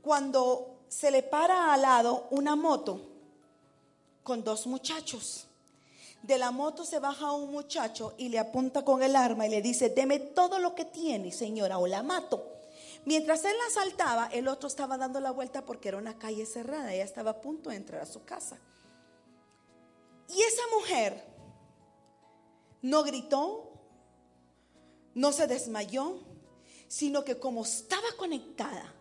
[0.02, 3.13] cuando se le para al lado una moto
[4.24, 5.46] con dos muchachos.
[6.22, 9.62] De la moto se baja un muchacho y le apunta con el arma y le
[9.62, 12.50] dice, deme todo lo que tiene, señora, o la mato.
[13.04, 16.94] Mientras él la saltaba, el otro estaba dando la vuelta porque era una calle cerrada.
[16.94, 18.58] Ella estaba a punto de entrar a su casa.
[20.28, 21.22] Y esa mujer
[22.80, 23.70] no gritó,
[25.14, 26.18] no se desmayó,
[26.88, 28.94] sino que como estaba conectada,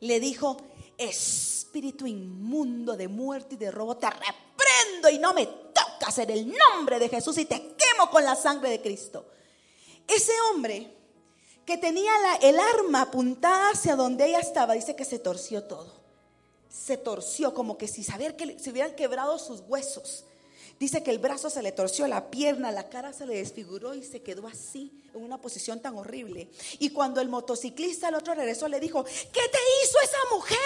[0.00, 0.56] le dijo,
[1.00, 6.52] espíritu inmundo de muerte y de robo, te reprendo y no me tocas en el
[6.52, 9.24] nombre de Jesús y te quemo con la sangre de Cristo.
[10.06, 10.94] Ese hombre
[11.64, 16.00] que tenía el arma apuntada hacia donde ella estaba, dice que se torció todo.
[16.68, 20.24] Se torció como que si saber que se hubieran quebrado sus huesos.
[20.80, 24.02] Dice que el brazo se le torció, la pierna, la cara se le desfiguró y
[24.02, 26.48] se quedó así, en una posición tan horrible.
[26.78, 30.58] Y cuando el motociclista, el otro regresó, le dijo, ¿qué te hizo esa mujer?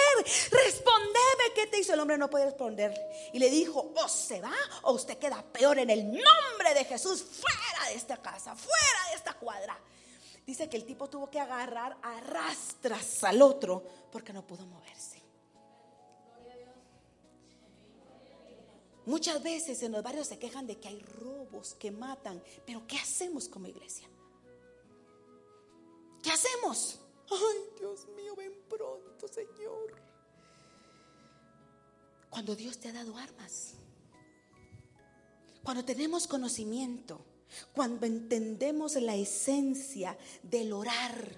[0.52, 1.94] Respondeme, ¿qué te hizo?
[1.94, 2.94] El hombre no puede responder.
[3.32, 7.20] Y le dijo, o se va o usted queda peor en el nombre de Jesús,
[7.20, 9.76] fuera de esta casa, fuera de esta cuadra.
[10.46, 15.13] Dice que el tipo tuvo que agarrar arrastras al otro porque no pudo moverse.
[19.06, 22.96] Muchas veces en los barrios se quejan de que hay robos, que matan, pero ¿qué
[22.96, 24.08] hacemos como iglesia?
[26.22, 26.98] ¿Qué hacemos?
[27.30, 29.94] Ay, Dios mío, ven pronto, Señor.
[32.30, 33.74] Cuando Dios te ha dado armas.
[35.62, 37.20] Cuando tenemos conocimiento.
[37.74, 41.30] Cuando entendemos la esencia del orar.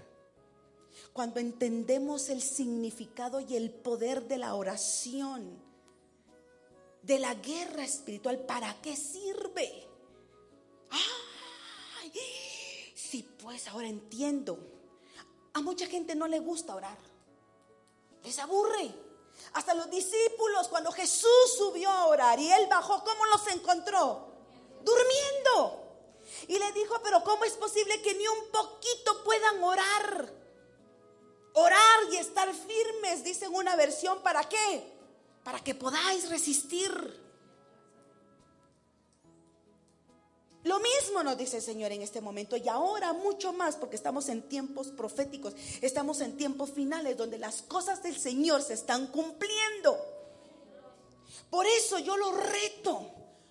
[1.13, 5.66] Cuando entendemos el significado y el poder de la oración.
[7.07, 8.41] De la guerra espiritual.
[8.41, 9.87] ¿Para qué sirve?
[10.91, 12.13] Ay,
[12.97, 14.59] sí, pues ahora entiendo.
[15.55, 16.99] A mucha gente no le gusta orar.
[18.25, 18.93] Les aburre.
[19.53, 24.27] Hasta los discípulos, cuando Jesús subió a orar y él bajó, ¿cómo los encontró?
[24.83, 25.85] Durmiendo.
[26.49, 30.33] Y le dijo, pero ¿cómo es posible que ni un poquito puedan orar?
[31.53, 34.96] Orar y estar firmes, dice en una versión, ¿para qué?
[35.47, 36.91] Para que podáis resistir.
[40.65, 44.29] Lo mismo nos dice el Señor en este momento y ahora mucho más porque estamos
[44.29, 49.97] en tiempos proféticos, estamos en tiempos finales donde las cosas del Señor se están cumpliendo.
[51.49, 53.09] Por eso yo lo reto,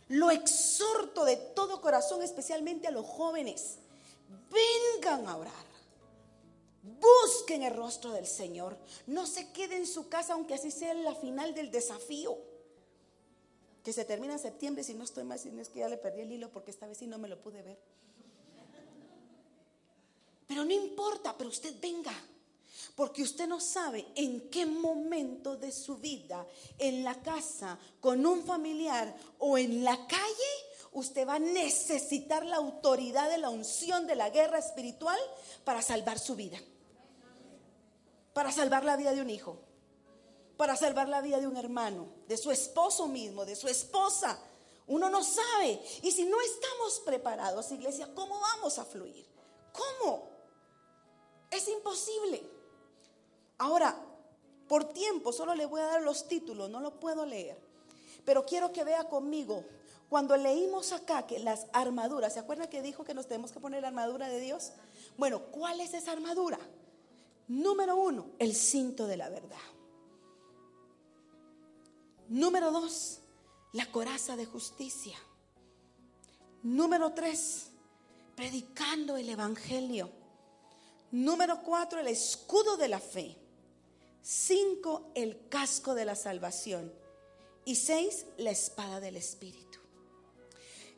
[0.09, 3.77] lo exhorto de todo corazón, especialmente a los jóvenes.
[4.51, 5.74] Vengan a orar.
[6.85, 8.77] Busquen el rostro del Señor.
[9.07, 12.37] No se queden en su casa aunque así sea la final del desafío
[13.83, 15.97] que se termina en septiembre, si no estoy más, si no es que ya le
[15.97, 17.77] perdí el hilo porque esta vez sí no me lo pude ver.
[20.47, 22.13] Pero no importa, pero usted venga,
[22.95, 26.47] porque usted no sabe en qué momento de su vida,
[26.79, 30.51] en la casa, con un familiar o en la calle,
[30.93, 35.19] usted va a necesitar la autoridad de la unción de la guerra espiritual
[35.63, 36.57] para salvar su vida,
[38.35, 39.57] para salvar la vida de un hijo
[40.57, 44.39] para salvar la vida de un hermano, de su esposo mismo, de su esposa.
[44.87, 45.81] Uno no sabe.
[46.01, 49.25] Y si no estamos preparados, iglesia, ¿cómo vamos a fluir?
[49.73, 50.29] ¿Cómo?
[51.51, 52.41] Es imposible.
[53.57, 53.95] Ahora,
[54.67, 57.57] por tiempo, solo le voy a dar los títulos, no lo puedo leer.
[58.23, 59.63] Pero quiero que vea conmigo,
[60.09, 63.81] cuando leímos acá que las armaduras, ¿se acuerda que dijo que nos tenemos que poner
[63.81, 64.71] la armadura de Dios?
[65.17, 66.59] Bueno, ¿cuál es esa armadura?
[67.47, 69.57] Número uno, el cinto de la verdad.
[72.27, 73.19] Número dos,
[73.73, 75.17] la coraza de justicia.
[76.63, 77.67] Número tres,
[78.35, 80.09] predicando el Evangelio.
[81.11, 83.37] Número cuatro, el escudo de la fe.
[84.23, 86.91] Cinco, el casco de la salvación.
[87.63, 89.79] Y seis, la espada del Espíritu.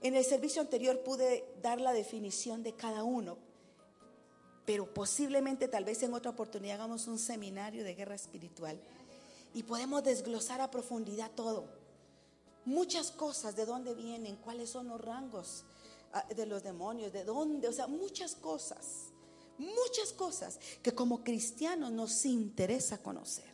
[0.01, 3.37] En el servicio anterior pude dar la definición de cada uno,
[4.67, 8.77] pero posiblemente tal vez en otra oportunidad hagamos un seminario de guerra espiritual
[9.53, 11.69] y podemos desglosar a profundidad todo.
[12.65, 15.63] Muchas cosas, de dónde vienen, cuáles son los rangos
[16.11, 19.13] ah, de los demonios, de dónde, o sea, muchas cosas,
[19.57, 23.49] muchas cosas que como cristianos nos interesa conocer,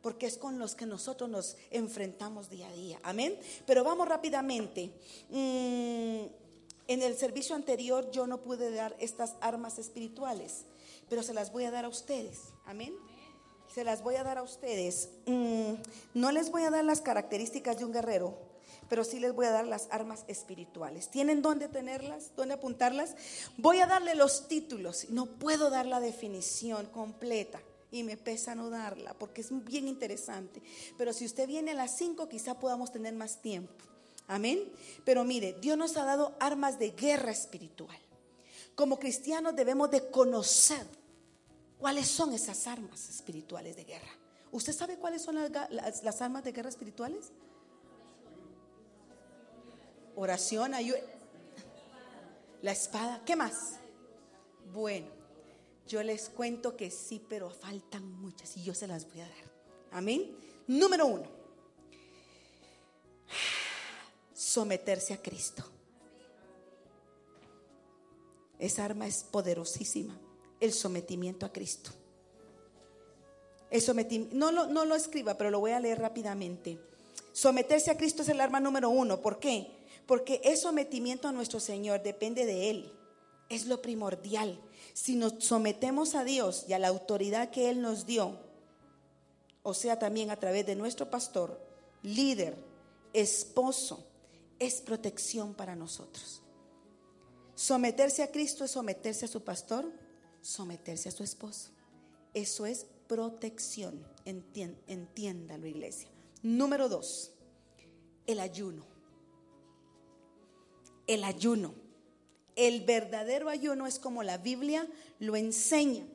[0.00, 3.00] porque es con los que nosotros nos enfrentamos día a día.
[3.02, 3.36] Amén.
[3.66, 4.92] Pero vamos rápidamente.
[5.28, 6.45] Mm,
[6.88, 10.64] en el servicio anterior yo no pude dar estas armas espirituales,
[11.08, 12.40] pero se las voy a dar a ustedes.
[12.64, 12.94] Amén
[13.76, 15.10] se las voy a dar a ustedes.
[15.26, 15.74] Mm,
[16.14, 18.34] no les voy a dar las características de un guerrero,
[18.88, 21.10] pero sí les voy a dar las armas espirituales.
[21.10, 22.30] ¿Tienen dónde tenerlas?
[22.36, 23.16] ¿Dónde apuntarlas?
[23.58, 25.10] Voy a darle los títulos.
[25.10, 30.62] No puedo dar la definición completa y me pesa no darla porque es bien interesante.
[30.96, 33.84] Pero si usted viene a las 5, quizá podamos tener más tiempo.
[34.28, 34.72] Amén.
[35.04, 37.98] Pero mire, Dios nos ha dado armas de guerra espiritual.
[38.74, 40.86] Como cristianos debemos de conocer
[41.78, 44.10] ¿Cuáles son esas armas espirituales de guerra?
[44.50, 47.30] ¿Usted sabe cuáles son las, armas de guerra espirituales?
[50.14, 51.00] Oración, ayuda.
[52.62, 53.74] La espada, ¿qué más?
[54.72, 55.08] Bueno,
[55.86, 59.52] yo les cuento que sí, pero faltan muchas y yo se las voy a dar.
[59.92, 60.34] Amén.
[60.66, 61.28] Número uno,
[64.36, 65.64] someterse a Cristo.
[68.58, 70.18] Esa arma es poderosísima
[70.60, 71.90] el sometimiento a Cristo.
[73.70, 76.78] El sometimiento, no, lo, no lo escriba, pero lo voy a leer rápidamente.
[77.32, 79.20] Someterse a Cristo es el arma número uno.
[79.20, 79.70] ¿Por qué?
[80.06, 82.92] Porque es sometimiento a nuestro Señor, depende de Él.
[83.48, 84.60] Es lo primordial.
[84.92, 88.38] Si nos sometemos a Dios y a la autoridad que Él nos dio,
[89.62, 91.60] o sea, también a través de nuestro pastor,
[92.02, 92.56] líder,
[93.12, 94.05] esposo,
[94.58, 96.42] es protección para nosotros.
[97.54, 99.90] Someterse a Cristo es someterse a su pastor,
[100.42, 101.70] someterse a su esposo.
[102.34, 104.06] Eso es protección.
[104.24, 106.08] entiéndalo, iglesia.
[106.42, 107.32] Número dos,
[108.26, 108.84] el ayuno.
[111.06, 111.74] El ayuno.
[112.56, 114.88] El verdadero ayuno es como la Biblia
[115.18, 116.06] lo enseña.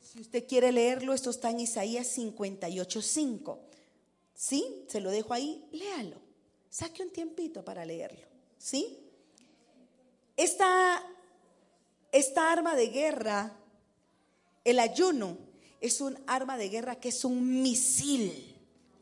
[0.00, 3.58] Si usted quiere leerlo, esto está en Isaías 58.5.
[4.34, 4.84] ¿Sí?
[4.88, 6.27] Se lo dejo ahí, léalo.
[6.70, 8.26] Saque un tiempito para leerlo.
[8.58, 8.98] ¿Sí?
[10.36, 11.02] Esta,
[12.12, 13.52] esta arma de guerra,
[14.64, 15.36] el ayuno,
[15.80, 18.56] es un arma de guerra que es un misil.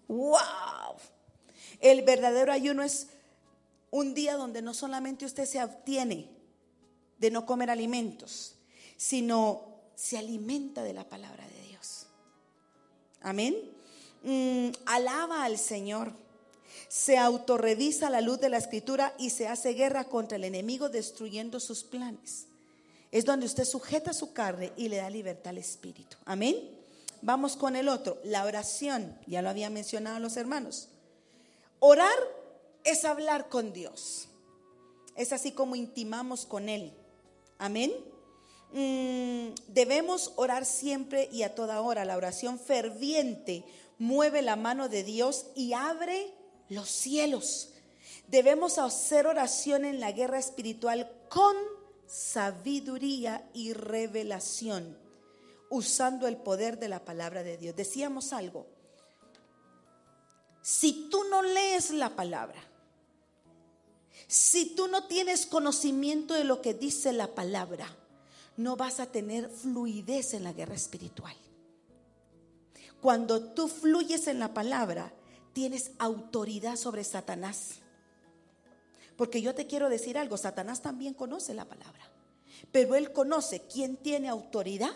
[0.08, 0.96] ¡Wow!
[1.80, 3.08] El verdadero ayuno es
[3.90, 6.28] un día donde no solamente usted se obtiene
[7.18, 8.56] de no comer alimentos,
[8.96, 12.06] sino se alimenta de la palabra de Dios.
[13.20, 13.56] Amén.
[14.22, 16.12] Mm, alaba al Señor.
[16.88, 21.60] Se autorrevisa la luz de la escritura y se hace guerra contra el enemigo destruyendo
[21.60, 22.46] sus planes.
[23.10, 26.16] Es donde usted sujeta su carne y le da libertad al espíritu.
[26.24, 26.56] Amén.
[27.22, 29.18] Vamos con el otro, la oración.
[29.26, 30.88] Ya lo había mencionado los hermanos.
[31.78, 32.18] Orar
[32.84, 34.28] es hablar con Dios.
[35.16, 36.92] Es así como intimamos con Él.
[37.58, 37.92] Amén.
[38.72, 42.04] Mm, debemos orar siempre y a toda hora.
[42.04, 43.64] La oración ferviente
[43.98, 46.32] mueve la mano de Dios y abre
[46.68, 47.70] los cielos.
[48.28, 51.56] Debemos hacer oración en la guerra espiritual con
[52.06, 54.96] sabiduría y revelación,
[55.70, 57.76] usando el poder de la palabra de Dios.
[57.76, 58.66] Decíamos algo.
[60.62, 62.60] Si tú no lees la palabra,
[64.26, 67.88] si tú no tienes conocimiento de lo que dice la palabra,
[68.56, 71.36] no vas a tener fluidez en la guerra espiritual.
[73.00, 75.12] Cuando tú fluyes en la palabra,
[75.56, 77.76] tienes autoridad sobre Satanás.
[79.16, 82.10] Porque yo te quiero decir algo, Satanás también conoce la palabra,
[82.72, 84.92] pero él conoce quién tiene autoridad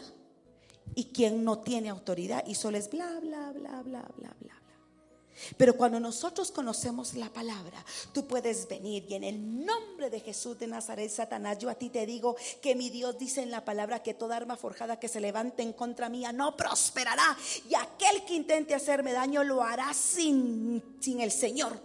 [0.94, 4.54] y quién no tiene autoridad y solo es bla, bla, bla, bla, bla, bla.
[5.56, 10.58] Pero cuando nosotros conocemos la palabra, tú puedes venir y en el nombre de Jesús
[10.58, 14.02] de Nazaret, Satanás, yo a ti te digo que mi Dios dice en la palabra
[14.02, 17.36] que toda arma forjada que se levante en contra mía no prosperará.
[17.68, 21.80] Y aquel que intente hacerme daño lo hará sin, sin el Señor.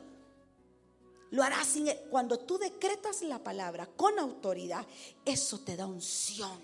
[1.31, 1.89] Lo hará sin...
[2.09, 4.85] Cuando tú decretas la palabra con autoridad,
[5.25, 6.59] eso te da unción.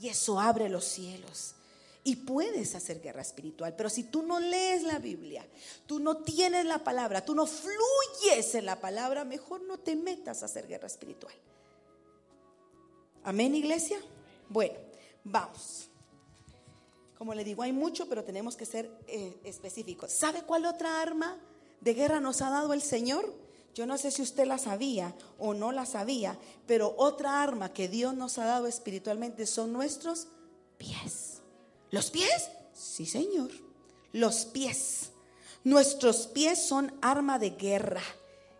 [0.00, 1.54] Y eso abre los cielos
[2.06, 3.74] y puedes hacer guerra espiritual.
[3.74, 5.44] Pero si tú no lees la Biblia,
[5.86, 10.42] tú no tienes la palabra, tú no fluyes en la palabra, mejor no te metas
[10.42, 11.34] a hacer guerra espiritual.
[13.24, 13.98] Amén, iglesia.
[14.50, 14.74] Bueno,
[15.24, 15.88] vamos.
[17.16, 20.12] Como le digo, hay mucho, pero tenemos que ser eh, específicos.
[20.12, 21.38] ¿Sabe cuál otra arma
[21.80, 23.32] de guerra nos ha dado el Señor?
[23.74, 27.88] Yo no sé si usted la sabía o no la sabía, pero otra arma que
[27.88, 30.28] Dios nos ha dado espiritualmente son nuestros
[30.76, 31.34] pies.
[31.94, 32.50] ¿Los pies?
[32.74, 33.52] Sí, Señor.
[34.10, 35.10] Los pies.
[35.62, 38.02] Nuestros pies son arma de guerra.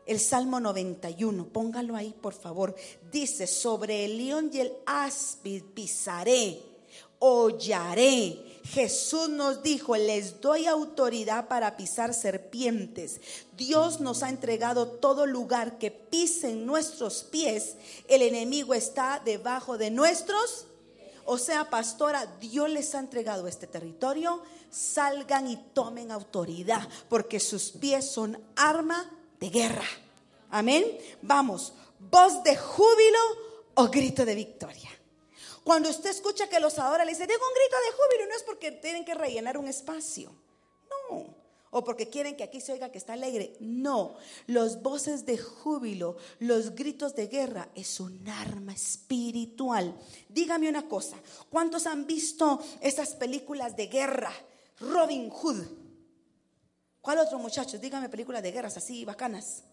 [0.06, 2.76] El Salmo 91, póngalo ahí por favor.
[3.10, 6.62] Dice, sobre el león y el áspid pisaré,
[7.18, 8.60] hollaré.
[8.66, 13.20] Jesús nos dijo, les doy autoridad para pisar serpientes.
[13.56, 17.74] Dios nos ha entregado todo lugar que pisen nuestros pies.
[18.06, 20.66] El enemigo está debajo de nuestros
[21.26, 27.72] o sea, pastora, Dios les ha entregado este territorio, salgan y tomen autoridad, porque sus
[27.72, 29.10] pies son arma
[29.40, 29.86] de guerra.
[30.50, 30.98] Amén.
[31.22, 33.18] Vamos, voz de júbilo
[33.74, 34.90] o grito de victoria.
[35.64, 38.42] Cuando usted escucha que los adoradores le dicen, digo un grito de júbilo, no es
[38.42, 40.30] porque tienen que rellenar un espacio.
[41.10, 41.43] No
[41.74, 43.56] o porque quieren que aquí se oiga que está alegre.
[43.58, 44.14] No,
[44.46, 49.92] los voces de júbilo, los gritos de guerra es un arma espiritual.
[50.28, 51.16] Dígame una cosa,
[51.50, 54.32] ¿cuántos han visto esas películas de guerra?
[54.78, 55.66] Robin Hood.
[57.00, 57.80] ¿Cuál otro muchachos?
[57.80, 59.64] Dígame películas de guerras así bacanas.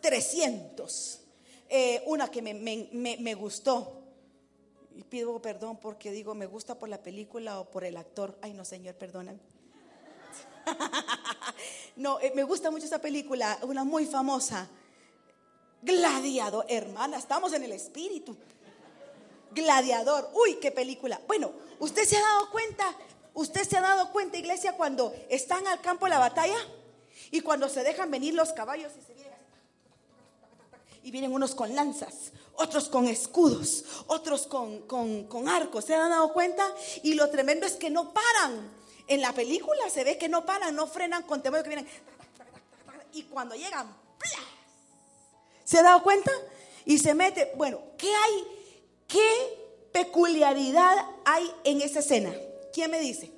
[0.00, 1.20] 300.
[1.68, 4.00] Eh, una que me, me gustó.
[4.94, 8.38] Y pido perdón porque digo, me gusta por la película o por el actor.
[8.42, 9.55] Ay, no, Señor, perdóname.
[11.96, 14.68] no, eh, me gusta mucho esa película, una muy famosa.
[15.82, 18.36] Gladiador, hermana, estamos en el espíritu.
[19.52, 21.20] Gladiador, uy, qué película.
[21.26, 22.96] Bueno, usted se ha dado cuenta,
[23.34, 26.58] usted se ha dado cuenta, iglesia, cuando están al campo de la batalla
[27.30, 29.36] y cuando se dejan venir los caballos y se vienen
[31.02, 35.84] y vienen unos con lanzas, otros con escudos, otros con, con, con arcos.
[35.84, 36.66] ¿Se han dado cuenta?
[37.04, 38.72] Y lo tremendo es que no paran
[39.08, 41.88] en la película se ve que no paran, no frenan con temor que vienen.
[43.12, 43.94] Y cuando llegan,
[45.64, 46.30] ¿se ha dado cuenta?
[46.84, 47.52] Y se mete.
[47.56, 48.46] Bueno, ¿qué hay?
[49.08, 50.94] ¿Qué peculiaridad
[51.24, 52.34] hay en esa escena?
[52.72, 53.32] ¿Quién me dice?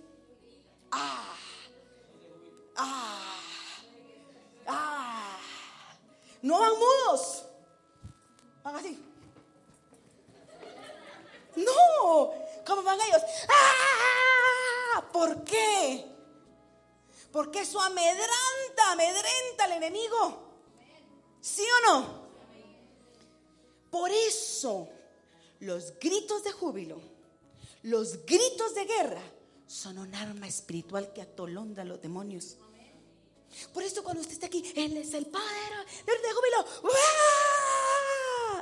[0.91, 1.35] Ah,
[2.77, 3.37] ah,
[4.67, 5.39] ah.
[6.43, 7.45] No van mudos.
[8.63, 9.05] Van así.
[11.57, 12.33] No,
[12.67, 13.23] ¿cómo van ellos?
[13.49, 13.89] ¡Ah!
[15.13, 16.05] ¿Por qué?
[17.33, 20.49] Porque eso amedranta, amedrenta al enemigo.
[21.41, 22.29] ¿Sí o no?
[23.91, 24.89] Por eso
[25.61, 27.01] los gritos de júbilo,
[27.83, 29.23] los gritos de guerra
[29.67, 32.57] son un arma espiritual que atolonda a los demonios.
[33.73, 35.45] Por eso cuando usted está aquí, Él es el Padre
[36.05, 36.65] de júbilo.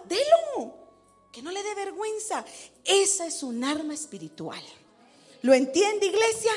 [0.08, 0.86] Delo.
[1.32, 2.44] Que no le dé vergüenza.
[2.84, 4.62] Esa es un arma espiritual.
[5.42, 6.52] ¿Lo entiende, iglesia?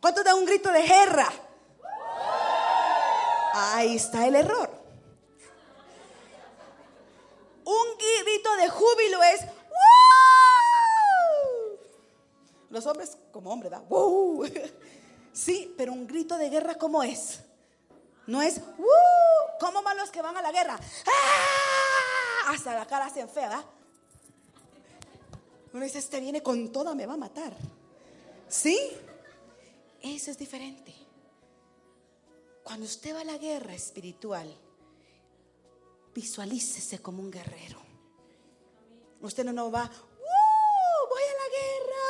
[0.00, 1.32] ¿Cuánto da un grito de guerra?
[3.54, 4.70] Ahí está el error.
[7.64, 7.86] Un
[8.24, 9.40] grito de júbilo es
[12.70, 13.82] Los hombres como hombre, da
[15.32, 17.40] Sí, pero un grito de guerra ¿cómo es?
[18.26, 18.60] No es
[19.58, 20.78] ¿Cómo van los que van a la guerra?
[21.06, 22.52] ¡Ah!
[22.52, 23.64] Hasta la cara hacen fea, ¿verdad?
[25.76, 27.54] Uno dice, este viene con toda, me va a matar.
[28.48, 28.78] ¿Sí?
[30.00, 30.94] Eso es diferente.
[32.62, 34.50] Cuando usted va a la guerra espiritual,
[36.14, 37.78] visualícese como un guerrero.
[39.20, 42.04] Usted no, no va, voy a la guerra.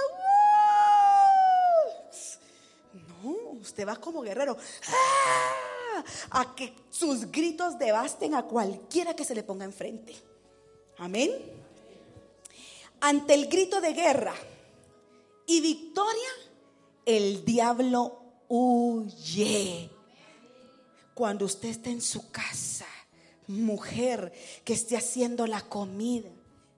[3.08, 4.56] No, usted va como guerrero.
[4.90, 6.04] ¡Ah!
[6.30, 10.14] A que sus gritos devasten a cualquiera que se le ponga enfrente.
[10.98, 11.65] Amén.
[13.00, 14.34] Ante el grito de guerra
[15.46, 16.28] y victoria,
[17.04, 18.18] el diablo
[18.48, 19.90] huye.
[21.14, 22.86] Cuando usted está en su casa,
[23.46, 24.32] mujer
[24.64, 26.28] que esté haciendo la comida,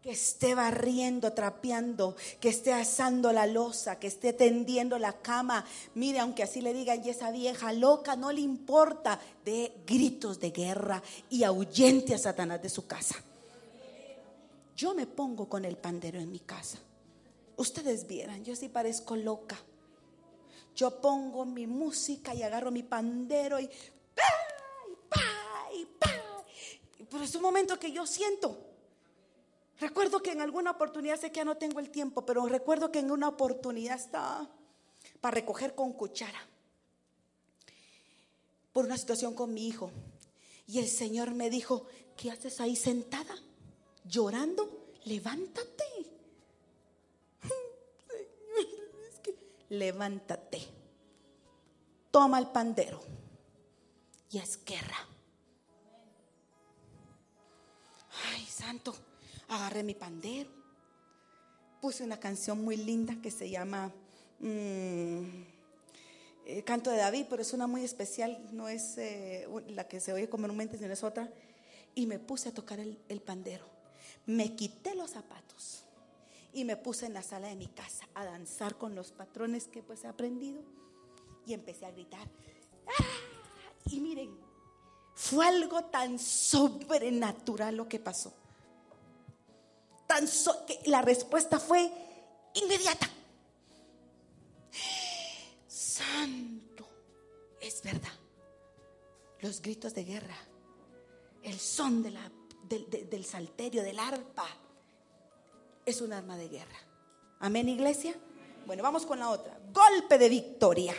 [0.02, 5.64] que esté barriendo, trapeando, que esté asando la losa, que esté tendiendo la cama.
[5.94, 10.50] Mire, aunque así le digan, y esa vieja loca no le importa, de gritos de
[10.50, 13.16] guerra y ahuyente a Satanás de su casa.
[14.78, 16.78] Yo me pongo con el pandero en mi casa.
[17.56, 19.58] Ustedes vieran, yo sí parezco loca.
[20.76, 24.22] Yo pongo mi música y agarro mi pandero y ¡pa!
[24.88, 25.74] y ¡pa!
[25.74, 26.44] y ¡pa!
[27.10, 28.56] Pero es un momento que yo siento.
[29.80, 33.00] Recuerdo que en alguna oportunidad, sé que ya no tengo el tiempo, pero recuerdo que
[33.00, 34.48] en una oportunidad estaba
[35.20, 36.38] para recoger con cuchara
[38.72, 39.90] por una situación con mi hijo.
[40.68, 43.34] Y el Señor me dijo, ¿qué haces ahí sentada?
[44.08, 45.84] Llorando, levántate.
[49.70, 50.60] levántate.
[52.10, 53.00] Toma el pandero.
[54.30, 54.96] Y es guerra.
[58.32, 58.94] Ay, santo.
[59.48, 60.50] Agarré mi pandero.
[61.80, 63.92] Puse una canción muy linda que se llama
[64.40, 65.22] mm,
[66.46, 68.48] eh, Canto de David, pero es una muy especial.
[68.52, 71.30] No es eh, la que se oye comúnmente, sino es otra.
[71.94, 73.77] Y me puse a tocar el pandero
[74.28, 75.84] me quité los zapatos
[76.52, 79.82] y me puse en la sala de mi casa a danzar con los patrones que
[79.82, 80.60] pues he aprendido
[81.46, 82.28] y empecé a gritar.
[82.86, 83.04] ¡Ah!
[83.90, 84.38] Y miren,
[85.14, 88.34] fue algo tan sobrenatural lo que pasó.
[90.06, 90.26] Tan
[90.66, 91.90] que la respuesta fue
[92.52, 93.08] inmediata.
[95.66, 96.86] Santo,
[97.62, 98.12] es verdad.
[99.40, 100.36] Los gritos de guerra,
[101.42, 102.30] el son de la
[102.68, 104.46] del, salterio, del arpa,
[105.84, 106.78] es un arma de guerra.
[107.40, 108.14] Amén, iglesia.
[108.66, 109.58] Bueno, vamos con la otra.
[109.72, 110.94] Golpe de victoria.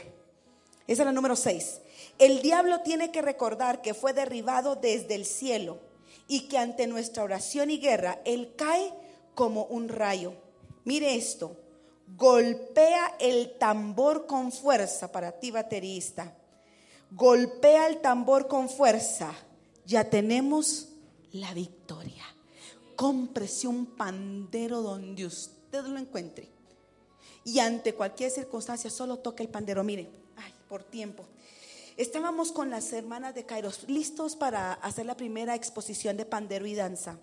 [0.87, 1.81] Esa es la número 6.
[2.17, 5.77] El diablo tiene que recordar que fue derribado desde el cielo
[6.27, 8.93] y que ante nuestra oración y guerra, él cae
[9.35, 10.33] como un rayo.
[10.85, 11.55] Mire esto.
[12.15, 16.33] Golpea el tambor con fuerza para ti, baterista.
[17.11, 19.31] Golpea el tambor con fuerza.
[19.85, 20.88] Ya tenemos
[21.33, 22.25] la victoria.
[22.95, 26.49] Cómprese un pandero donde usted lo encuentre.
[27.45, 29.83] Y ante cualquier circunstancia, solo toque el pandero.
[29.83, 31.25] Mire, ay, por tiempo.
[31.97, 36.75] Estábamos con las hermanas de Kairos listos para hacer la primera exposición de pandero y
[36.75, 37.17] danza.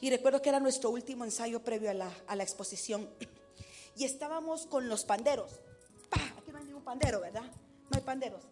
[0.00, 3.08] Y recuerdo que era nuestro último ensayo previo a la, a la exposición.
[3.96, 5.50] Y estábamos con los panderos.
[6.36, 7.42] Aquí no hay ningún pandero, ¿verdad?
[7.42, 8.42] No hay panderos.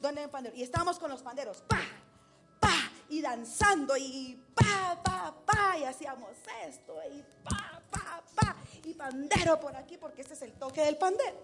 [0.00, 0.58] ¿Dónde hay panderos?
[0.58, 1.62] Y estábamos con los panderos.
[1.68, 1.99] ¡Pah!
[3.10, 6.30] Y danzando y pa, pa, pa, y hacíamos
[6.66, 10.96] esto y pa, pa, pa, y pandero por aquí, porque este es el toque del
[10.96, 11.36] pandero,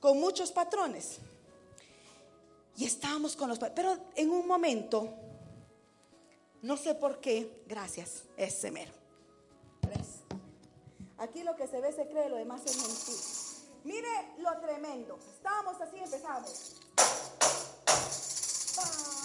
[0.00, 1.18] con muchos patrones.
[2.76, 5.12] Y estábamos con los pero en un momento,
[6.62, 8.98] no sé por qué, gracias, es semero.
[11.18, 13.48] Aquí lo que se ve se cree, lo demás es mentira.
[13.82, 14.08] Mire
[14.38, 15.18] lo tremendo.
[15.34, 16.76] Estábamos así, empezamos.
[18.76, 19.17] Imagínese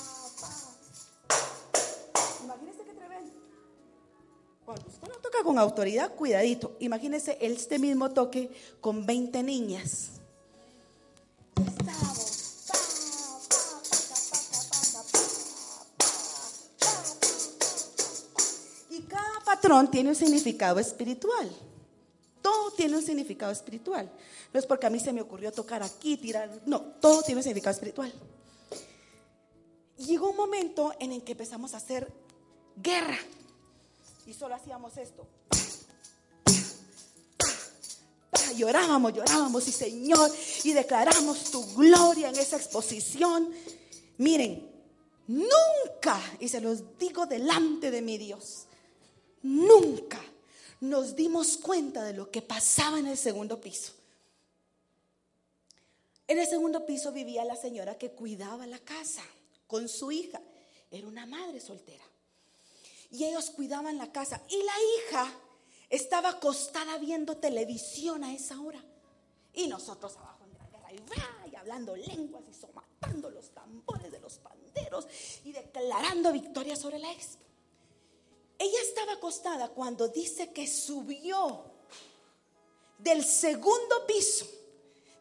[4.66, 6.78] Cuando usted toca con autoridad, cuidadito.
[6.80, 8.49] Imagínese este mismo toque
[8.80, 10.11] con 20 niñas.
[18.89, 21.51] Y cada patrón tiene un significado espiritual.
[22.41, 24.09] Todo tiene un significado espiritual.
[24.53, 26.49] No es porque a mí se me ocurrió tocar aquí, tirar.
[26.66, 28.14] No, todo tiene un significado espiritual.
[29.97, 32.11] Llegó un momento en el que empezamos a hacer
[32.78, 33.18] guerra
[34.26, 35.28] y solo hacíamos esto.
[38.55, 40.32] Llorábamos, llorábamos, y Señor,
[40.63, 43.49] y declaramos tu gloria en esa exposición.
[44.17, 44.69] Miren,
[45.28, 48.65] nunca, y se los digo delante de mi Dios,
[49.41, 50.21] nunca
[50.82, 53.93] nos dimos cuenta de lo que pasaba en el segundo piso.
[56.28, 59.24] En el segundo piso vivía la señora que cuidaba la casa
[59.67, 60.41] con su hija.
[60.91, 62.03] Era una madre soltera.
[63.14, 64.41] Y ellos cuidaban la casa.
[64.49, 65.32] Y la hija
[65.88, 68.84] estaba acostada viendo televisión a esa hora.
[69.53, 74.39] Y nosotros abajo en la guerra y, hablando lenguas y somatando los tambores de los
[74.39, 75.05] panderos
[75.45, 77.43] y declarando victoria sobre la expo.
[78.57, 81.66] Ella estaba acostada cuando dice que subió
[82.97, 84.47] del segundo piso,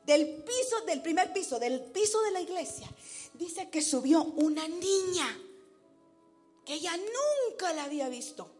[0.07, 2.88] del piso, del primer piso, del piso de la iglesia.
[3.34, 5.38] Dice que subió una niña
[6.64, 8.50] que ella nunca la había visto.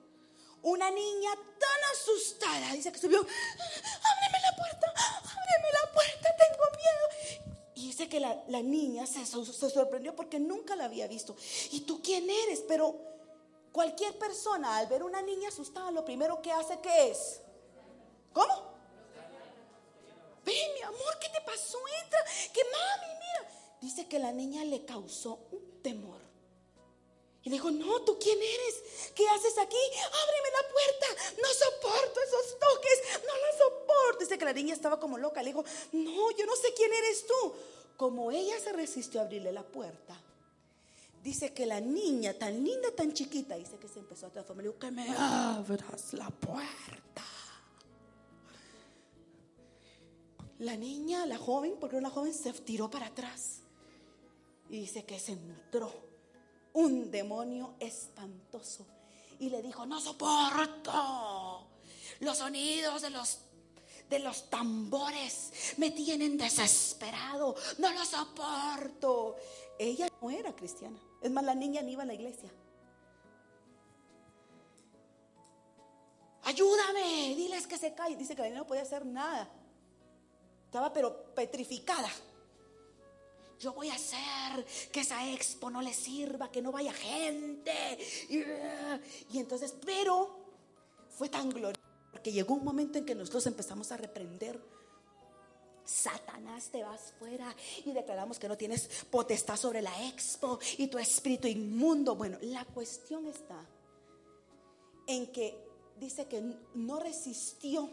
[0.63, 2.73] Una niña tan asustada.
[2.73, 7.55] Dice que subió, ábreme la puerta, ábreme la puerta, tengo miedo.
[7.75, 11.37] Y dice que la, niña se, se sorprendió porque nunca la había visto.
[11.73, 12.63] ¿Y tú quién eres?
[12.69, 13.13] Pero
[13.73, 17.41] Cualquier persona al ver una niña asustada, lo primero que hace que es.
[18.33, 18.71] ¿Cómo?
[20.45, 21.79] Ven, mi amor, ¿qué te pasó?
[22.05, 22.21] Entra.
[22.53, 23.79] Que mami, mira.
[23.81, 26.21] Dice que la niña le causó un temor.
[27.45, 29.11] Y le dijo, no, ¿tú quién eres?
[29.15, 29.77] ¿Qué haces aquí?
[29.77, 31.41] Ábreme la puerta.
[31.43, 33.23] No soporto esos toques.
[33.27, 34.19] No los soporto.
[34.21, 35.43] Dice que la niña estaba como loca.
[35.43, 37.53] Le dijo, no, yo no sé quién eres tú.
[37.97, 40.21] Como ella se resistió a abrirle la puerta,
[41.23, 44.65] dice que la niña, tan linda, tan chiquita, dice que se empezó a transformar.
[44.65, 47.25] Le dijo, que me abras la puerta.
[50.61, 53.63] La niña, la joven, porque una joven, se tiró para atrás.
[54.71, 56.12] Y dice que se entró
[56.75, 58.87] un demonio espantoso.
[59.39, 61.69] Y le dijo, no soporto
[62.23, 63.39] los sonidos de los
[64.09, 69.37] de los tambores me tienen desesperado, no lo soporto.
[69.79, 70.99] Ella no era cristiana.
[71.23, 72.51] Es más, la niña ni iba a la iglesia.
[76.43, 78.15] Ayúdame, diles que se cae.
[78.17, 79.49] Dice que la niña no podía hacer nada.
[80.67, 82.11] Estaba pero petrificada.
[83.63, 87.97] Yo voy a hacer que esa expo no le sirva, que no vaya gente.
[88.29, 90.37] Y, entonces, pero
[91.11, 94.61] fue tan glorioso porque llegó un momento en que nosotros empezamos a reprender
[95.85, 97.55] Satanás, te vas fuera
[97.85, 102.17] y declaramos que no tienes potestad sobre la expo y tu espíritu inmundo.
[102.17, 103.65] Bueno, la cuestión está
[105.07, 105.57] en que
[106.01, 106.43] dice que
[106.75, 107.89] no resistió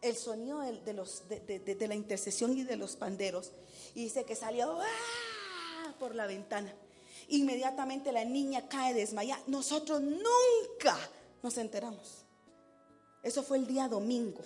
[0.00, 3.52] el sonido de, de, la intercesión y de los panderos
[3.98, 5.94] y dice que salió ¡ah!
[5.98, 6.72] por la ventana.
[7.30, 9.42] Inmediatamente la niña cae desmayada.
[9.48, 10.96] Nosotros nunca
[11.42, 12.24] nos enteramos.
[13.24, 14.40] Eso fue el día domingo,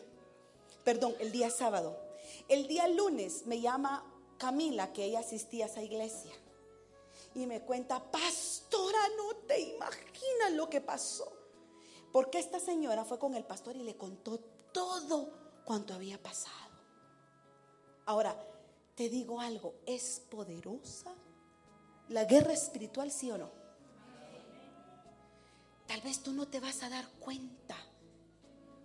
[0.84, 1.98] perdón, el día sábado.
[2.48, 4.03] El día lunes me llama
[4.38, 6.32] Camila, que ella asistía a esa iglesia,
[7.34, 11.30] y me cuenta, pastora, no te imaginas lo que pasó.
[12.11, 14.38] Porque esta señora fue con el pastor y le contó
[14.72, 15.28] todo
[15.66, 16.57] cuanto había pasado.
[18.07, 18.34] Ahora,
[19.03, 21.12] te digo algo, ¿es poderosa
[22.11, 23.50] la guerra espiritual, sí o no?
[25.88, 27.74] Tal vez tú no te vas a dar cuenta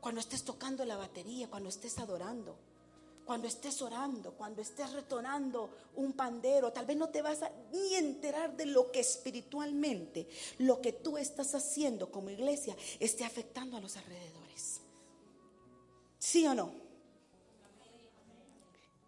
[0.02, 2.58] cuando estés tocando la batería, cuando estés adorando
[3.28, 7.94] cuando estés orando, cuando estés retonando un pandero, tal vez no te vas a ni
[7.96, 13.82] enterar de lo que espiritualmente, lo que tú estás haciendo como iglesia, esté afectando a
[13.82, 14.80] los alrededores.
[16.18, 16.87] ¿Sí o no?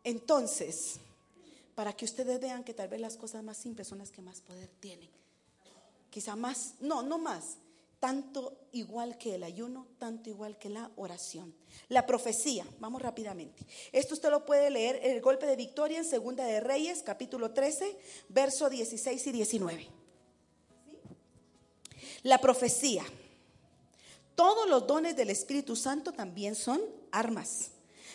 [0.03, 0.99] Entonces,
[1.75, 4.41] para que ustedes vean que tal vez las cosas más simples son las que más
[4.41, 5.09] poder tienen.
[6.09, 7.57] Quizá más, no, no más,
[7.99, 11.53] tanto igual que el ayuno, tanto igual que la oración.
[11.89, 13.65] La profecía, vamos rápidamente.
[13.91, 17.97] Esto usted lo puede leer, el golpe de victoria en Segunda de Reyes, capítulo 13,
[18.29, 19.87] verso 16 y 19.
[22.23, 23.03] La profecía.
[24.35, 26.81] Todos los dones del Espíritu Santo también son
[27.11, 27.71] armas.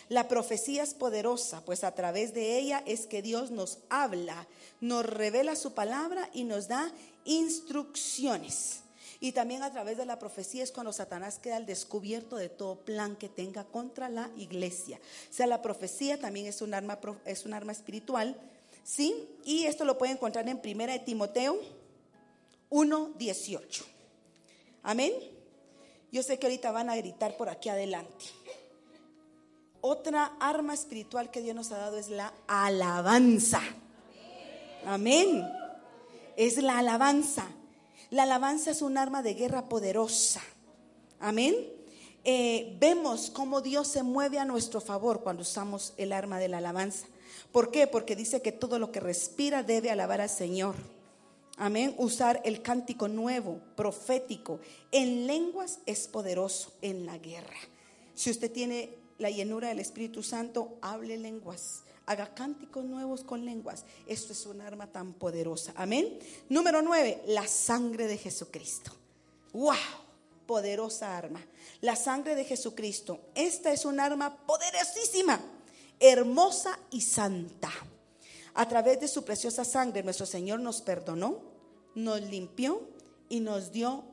[0.09, 4.47] La profecía es poderosa, pues a través de ella es que Dios nos habla,
[4.79, 6.91] nos revela su palabra y nos da
[7.23, 8.81] instrucciones.
[9.19, 12.75] Y también a través de la profecía es cuando Satanás queda al descubierto de todo
[12.75, 14.99] plan que tenga contra la iglesia.
[15.31, 18.37] O sea, la profecía también es un arma, es un arma espiritual.
[18.83, 19.27] ¿Sí?
[19.43, 21.59] Y esto lo puede encontrar en 1 de Timoteo
[22.69, 23.83] 1.18.
[24.83, 25.11] Amén.
[26.11, 28.25] Yo sé que ahorita van a gritar por aquí adelante.
[29.87, 33.61] Otra arma espiritual que Dios nos ha dado es la alabanza.
[34.83, 35.47] Amén.
[36.35, 37.45] Es la alabanza.
[38.09, 40.41] La alabanza es un arma de guerra poderosa.
[41.19, 41.55] Amén.
[42.23, 46.57] Eh, vemos cómo Dios se mueve a nuestro favor cuando usamos el arma de la
[46.57, 47.05] alabanza.
[47.51, 47.85] ¿Por qué?
[47.85, 50.73] Porque dice que todo lo que respira debe alabar al Señor.
[51.57, 51.93] Amén.
[51.99, 54.59] Usar el cántico nuevo, profético,
[54.91, 57.59] en lenguas es poderoso en la guerra.
[58.15, 61.83] Si usted tiene la llenura del Espíritu Santo, hable lenguas.
[62.05, 63.83] Haga cánticos nuevos con lenguas.
[64.05, 65.73] Esto es un arma tan poderosa.
[65.75, 66.19] Amén.
[66.49, 68.91] Número nueve, la sangre de Jesucristo.
[69.53, 69.75] ¡Wow!
[70.45, 71.43] Poderosa arma.
[71.81, 73.19] La sangre de Jesucristo.
[73.33, 75.41] Esta es un arma poderosísima,
[75.99, 77.71] hermosa y santa.
[78.53, 81.41] A través de su preciosa sangre nuestro Señor nos perdonó,
[81.95, 82.87] nos limpió
[83.29, 84.03] y nos dio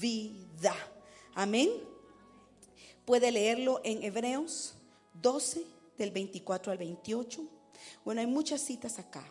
[0.00, 0.74] vida.
[1.34, 1.91] Amén.
[3.04, 4.74] Puede leerlo en Hebreos
[5.14, 5.64] 12
[5.98, 7.44] del 24 al 28.
[8.04, 9.24] Bueno, hay muchas citas acá,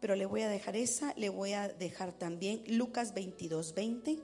[0.00, 4.18] pero le voy a dejar esa, le voy a dejar también Lucas 22, 20.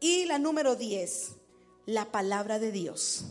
[0.00, 1.36] Y la número 10,
[1.86, 3.24] la palabra de Dios.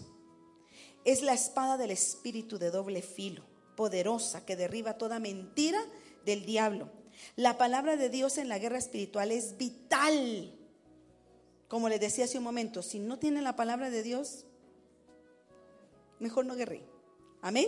[1.03, 3.43] Es la espada del espíritu de doble filo
[3.76, 5.80] poderosa que derriba toda mentira
[6.26, 6.89] del diablo.
[7.36, 10.53] La palabra de Dios en la guerra espiritual es vital.
[11.68, 14.45] Como les decía hace un momento, si no tienen la palabra de Dios,
[16.20, 16.82] mejor no guerre.
[17.41, 17.68] Amén.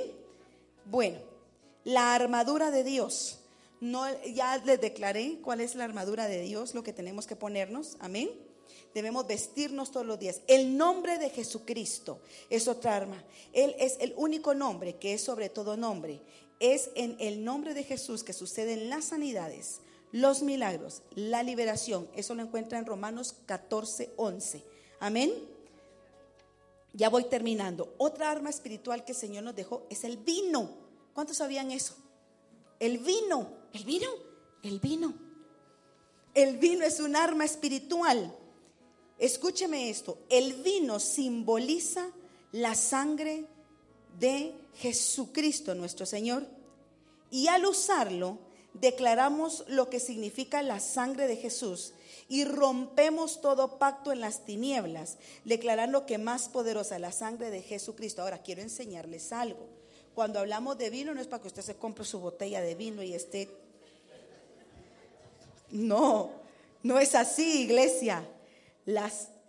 [0.86, 1.20] Bueno,
[1.84, 3.40] la armadura de Dios.
[3.80, 7.98] No, ya les declaré cuál es la armadura de Dios, lo que tenemos que ponernos.
[8.00, 8.30] Amén
[8.94, 10.42] debemos vestirnos todos los días.
[10.48, 12.20] El nombre de Jesucristo
[12.50, 13.24] es otra arma.
[13.54, 16.20] Él es el único nombre que es sobre todo nombre.
[16.60, 19.82] Es en el nombre de Jesús que suceden las sanidades,
[20.12, 22.08] los milagros, la liberación.
[22.16, 24.64] Eso lo encuentra en Romanos 14, 11.
[25.00, 25.32] Amén.
[26.94, 27.94] Ya voy terminando.
[27.98, 30.72] Otra arma espiritual que el Señor nos dejó es el vino.
[31.14, 31.96] ¿Cuántos sabían eso?
[32.80, 33.50] El vino.
[33.74, 34.08] ¿El vino?
[34.64, 35.14] El vino.
[36.34, 38.34] El vino es un arma espiritual.
[39.18, 42.12] Escúcheme esto, el vino simboliza
[42.52, 43.46] la sangre
[44.20, 46.46] de Jesucristo nuestro Señor
[47.32, 48.38] y al usarlo
[48.80, 51.94] declaramos lo que significa la sangre de Jesús
[52.30, 58.22] y rompemos todo pacto en las tinieblas, declarando que más poderosa la sangre de Jesucristo.
[58.22, 59.68] Ahora quiero enseñarles algo.
[60.14, 63.04] Cuando hablamos de vino no es para que usted se compre su botella de vino
[63.04, 63.50] y esté...
[65.70, 66.32] No,
[66.84, 68.26] no es así, iglesia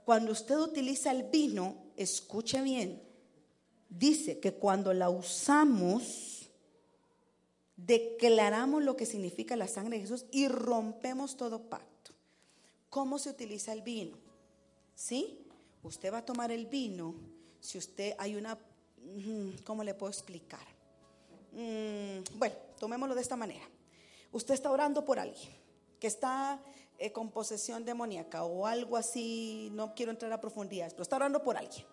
[0.05, 3.01] cuando usted utiliza el vino, escuche bien,
[3.89, 6.38] dice que cuando la usamos,
[7.79, 12.13] declaramos lo que significa la sangre de Jesús y rompemos todo pacto.
[12.91, 14.17] ¿Cómo se utiliza el vino?
[14.95, 15.47] ¿Sí?
[15.83, 17.15] Usted va a tomar el vino
[17.61, 18.59] si usted hay una...
[19.65, 20.67] ¿Cómo le puedo explicar?
[21.53, 23.65] Mm, bueno, tomémoslo de esta manera.
[24.33, 25.51] Usted está orando por alguien
[26.01, 26.61] que está
[26.99, 31.43] eh, con posesión demoníaca o algo así, no quiero entrar a profundidades, pero está orando
[31.43, 31.85] por alguien.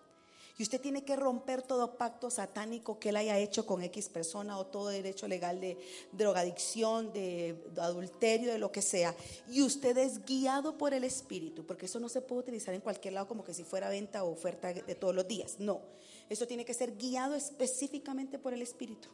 [0.58, 4.56] Y usted tiene que romper todo pacto satánico que él haya hecho con X persona
[4.56, 5.76] o todo derecho legal de
[6.12, 9.14] drogadicción, de, adulterio, de lo que sea.
[9.50, 13.12] Y usted es guiado por el Espíritu, porque eso no se puede utilizar en cualquier
[13.12, 15.56] lado como que si fuera venta o oferta de todos los días.
[15.58, 15.82] No,
[16.30, 19.10] eso tiene que ser guiado específicamente por el Espíritu.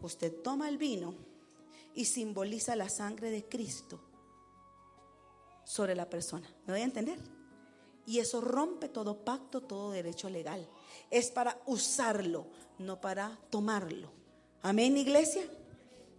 [0.00, 1.14] Usted toma el vino
[1.94, 4.00] y simboliza la sangre de Cristo
[5.64, 6.48] sobre la persona.
[6.66, 7.33] ¿Me voy a entender?
[8.06, 10.66] Y eso rompe todo pacto, todo derecho legal.
[11.10, 12.46] Es para usarlo,
[12.78, 14.10] no para tomarlo.
[14.62, 15.44] Amén, iglesia.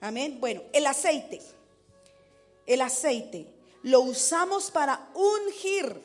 [0.01, 0.37] Amén.
[0.39, 1.41] Bueno, el aceite.
[2.65, 3.47] El aceite
[3.83, 6.01] lo usamos para ungir,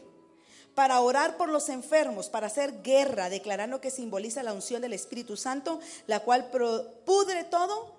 [0.75, 5.37] para orar por los enfermos, para hacer guerra, declarando que simboliza la unción del Espíritu
[5.37, 7.95] Santo, la cual pudre todo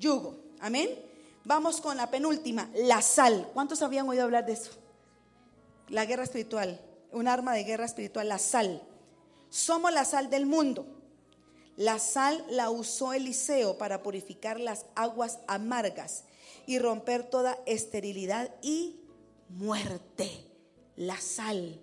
[0.00, 0.36] yugo.
[0.60, 0.88] Amén.
[1.44, 3.50] Vamos con la penúltima, la sal.
[3.52, 4.70] ¿Cuántos habían oído hablar de eso?
[5.88, 6.80] la guerra espiritual,
[7.12, 8.82] un arma de guerra espiritual, la sal.
[9.48, 10.86] Somos la sal del mundo.
[11.76, 16.24] La sal la usó Eliseo para purificar las aguas amargas
[16.66, 19.00] y romper toda esterilidad y
[19.48, 20.30] muerte.
[20.96, 21.78] La sal.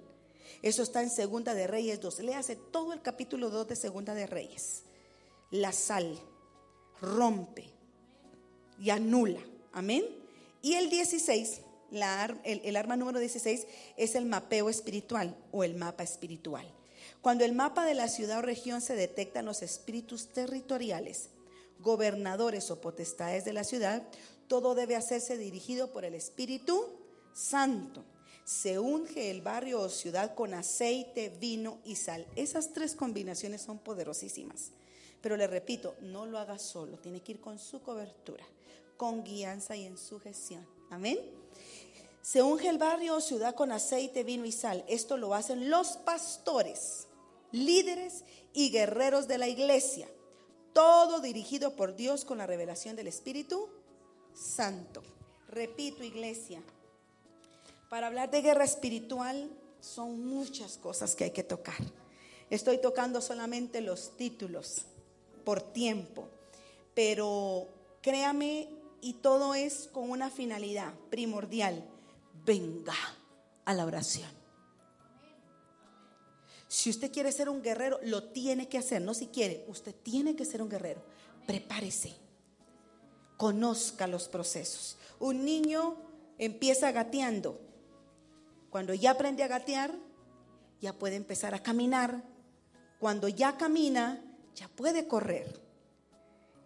[0.64, 2.20] Eso está en Segunda de Reyes 2.
[2.20, 4.84] Léase todo el capítulo 2 de Segunda de Reyes.
[5.52, 6.18] La sal
[7.02, 7.70] rompe
[8.80, 9.42] y anula.
[9.74, 10.06] Amén.
[10.62, 11.62] Y el 16
[12.44, 13.68] el, arma número 16
[13.98, 16.66] es el mapeo espiritual o el mapa espiritual.
[17.22, 21.30] Cuando el mapa de la ciudad o región se detectan los espíritus territoriales,
[21.80, 24.04] gobernadores o potestades de la ciudad,
[24.48, 26.90] todo debe hacerse dirigido por el Espíritu
[27.34, 28.04] Santo.
[28.46, 32.28] Se unge el barrio o ciudad con aceite, vino y sal.
[32.36, 34.72] Esas tres combinaciones son poderosísimas.
[35.22, 38.44] Pero le repito, no lo haga solo, tiene que ir con su cobertura,
[38.98, 40.68] con guianza y en su gestión.
[40.90, 41.18] Amén.
[42.24, 44.86] Se unge el barrio o ciudad con aceite, vino y sal.
[44.88, 47.10] Esto lo hacen los pastores,
[47.52, 50.08] líderes y guerreros de la iglesia.
[50.72, 53.68] Todo dirigido por Dios con la revelación del Espíritu
[54.34, 55.04] Santo.
[55.50, 56.64] Repito, iglesia,
[57.90, 59.50] para hablar de guerra espiritual
[59.82, 61.76] son muchas cosas que hay que tocar.
[62.50, 64.84] Estoy tocando solamente los títulos
[65.44, 66.30] por tiempo,
[66.94, 67.68] pero
[68.02, 68.70] créame,
[69.02, 71.84] y todo es con una finalidad primordial.
[72.46, 72.96] Venga
[73.66, 74.30] a la oración.
[76.68, 80.36] Si usted quiere ser un guerrero, lo tiene que hacer, no si quiere, usted tiene
[80.36, 81.04] que ser un guerrero.
[81.46, 82.16] Prepárese,
[83.38, 84.98] conozca los procesos.
[85.20, 85.96] Un niño
[86.40, 87.60] empieza gateando.
[88.72, 89.94] Cuando ya aprende a gatear,
[90.82, 92.24] ya puede empezar a caminar.
[93.00, 94.20] Cuando ya camina,
[94.56, 95.62] ya puede correr.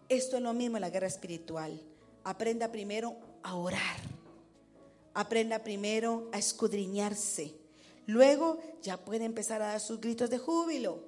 [0.08, 1.80] Esto es lo mismo en la guerra espiritual.
[2.24, 4.17] Aprenda primero a orar.
[5.18, 7.52] Aprenda primero a escudriñarse.
[8.06, 11.00] Luego ya puede empezar a dar sus gritos de júbilo.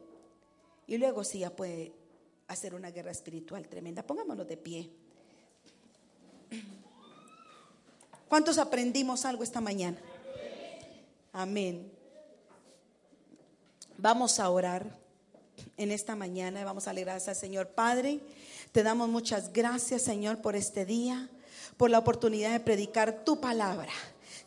[0.88, 1.92] Y luego sí ya puede
[2.48, 4.02] hacer una guerra espiritual tremenda.
[4.02, 4.90] Pongámonos de pie.
[8.28, 9.98] ¿Cuántos aprendimos algo esta mañana?
[11.32, 11.88] Amén.
[13.96, 14.98] Vamos a orar
[15.76, 17.68] en esta mañana vamos a alegrar al Señor.
[17.68, 18.18] Padre,
[18.72, 21.30] te damos muchas gracias, Señor, por este día,
[21.76, 23.92] por la oportunidad de predicar tu palabra.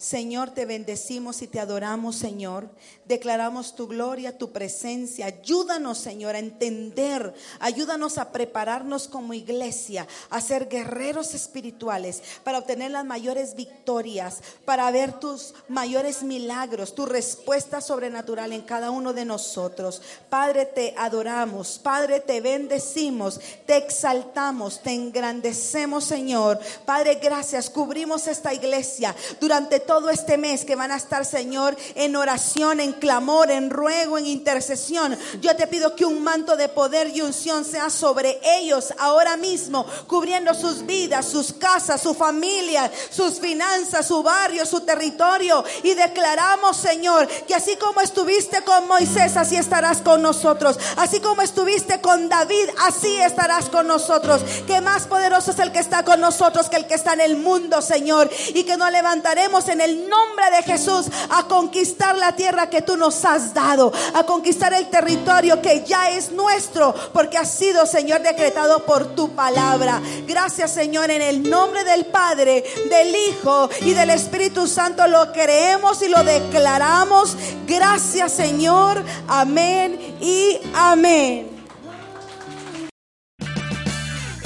[0.03, 2.67] Señor, te bendecimos y te adoramos, Señor.
[3.05, 5.27] Declaramos tu gloria, tu presencia.
[5.27, 7.33] Ayúdanos, Señor, a entender.
[7.61, 14.91] Ayúdanos a prepararnos como iglesia, a ser guerreros espirituales, para obtener las mayores victorias, para
[14.91, 20.01] ver tus mayores milagros, tu respuesta sobrenatural en cada uno de nosotros.
[20.29, 21.79] Padre, te adoramos.
[21.81, 23.39] Padre, te bendecimos.
[23.65, 26.59] Te exaltamos, te engrandecemos, Señor.
[26.85, 27.69] Padre, gracias.
[27.69, 32.79] Cubrimos esta iglesia durante todo todo este mes que van a estar, Señor, en oración,
[32.79, 35.15] en clamor, en ruego, en intercesión.
[35.39, 39.85] Yo te pido que un manto de poder y unción sea sobre ellos ahora mismo,
[40.07, 45.63] cubriendo sus vidas, sus casas, su familia, sus finanzas, su barrio, su territorio.
[45.83, 50.79] Y declaramos, Señor, que así como estuviste con Moisés, así estarás con nosotros.
[50.97, 54.41] Así como estuviste con David, así estarás con nosotros.
[54.65, 57.37] Que más poderoso es el que está con nosotros que el que está en el
[57.37, 58.27] mundo, Señor.
[58.55, 62.95] Y que nos levantaremos en el nombre de Jesús a conquistar la tierra que tú
[62.95, 68.21] nos has dado, a conquistar el territorio que ya es nuestro, porque ha sido, Señor,
[68.21, 70.01] decretado por tu palabra.
[70.25, 76.01] Gracias, Señor, en el nombre del Padre, del Hijo y del Espíritu Santo lo creemos
[76.01, 77.35] y lo declaramos.
[77.67, 79.03] Gracias, Señor.
[79.27, 81.52] Amén y amén.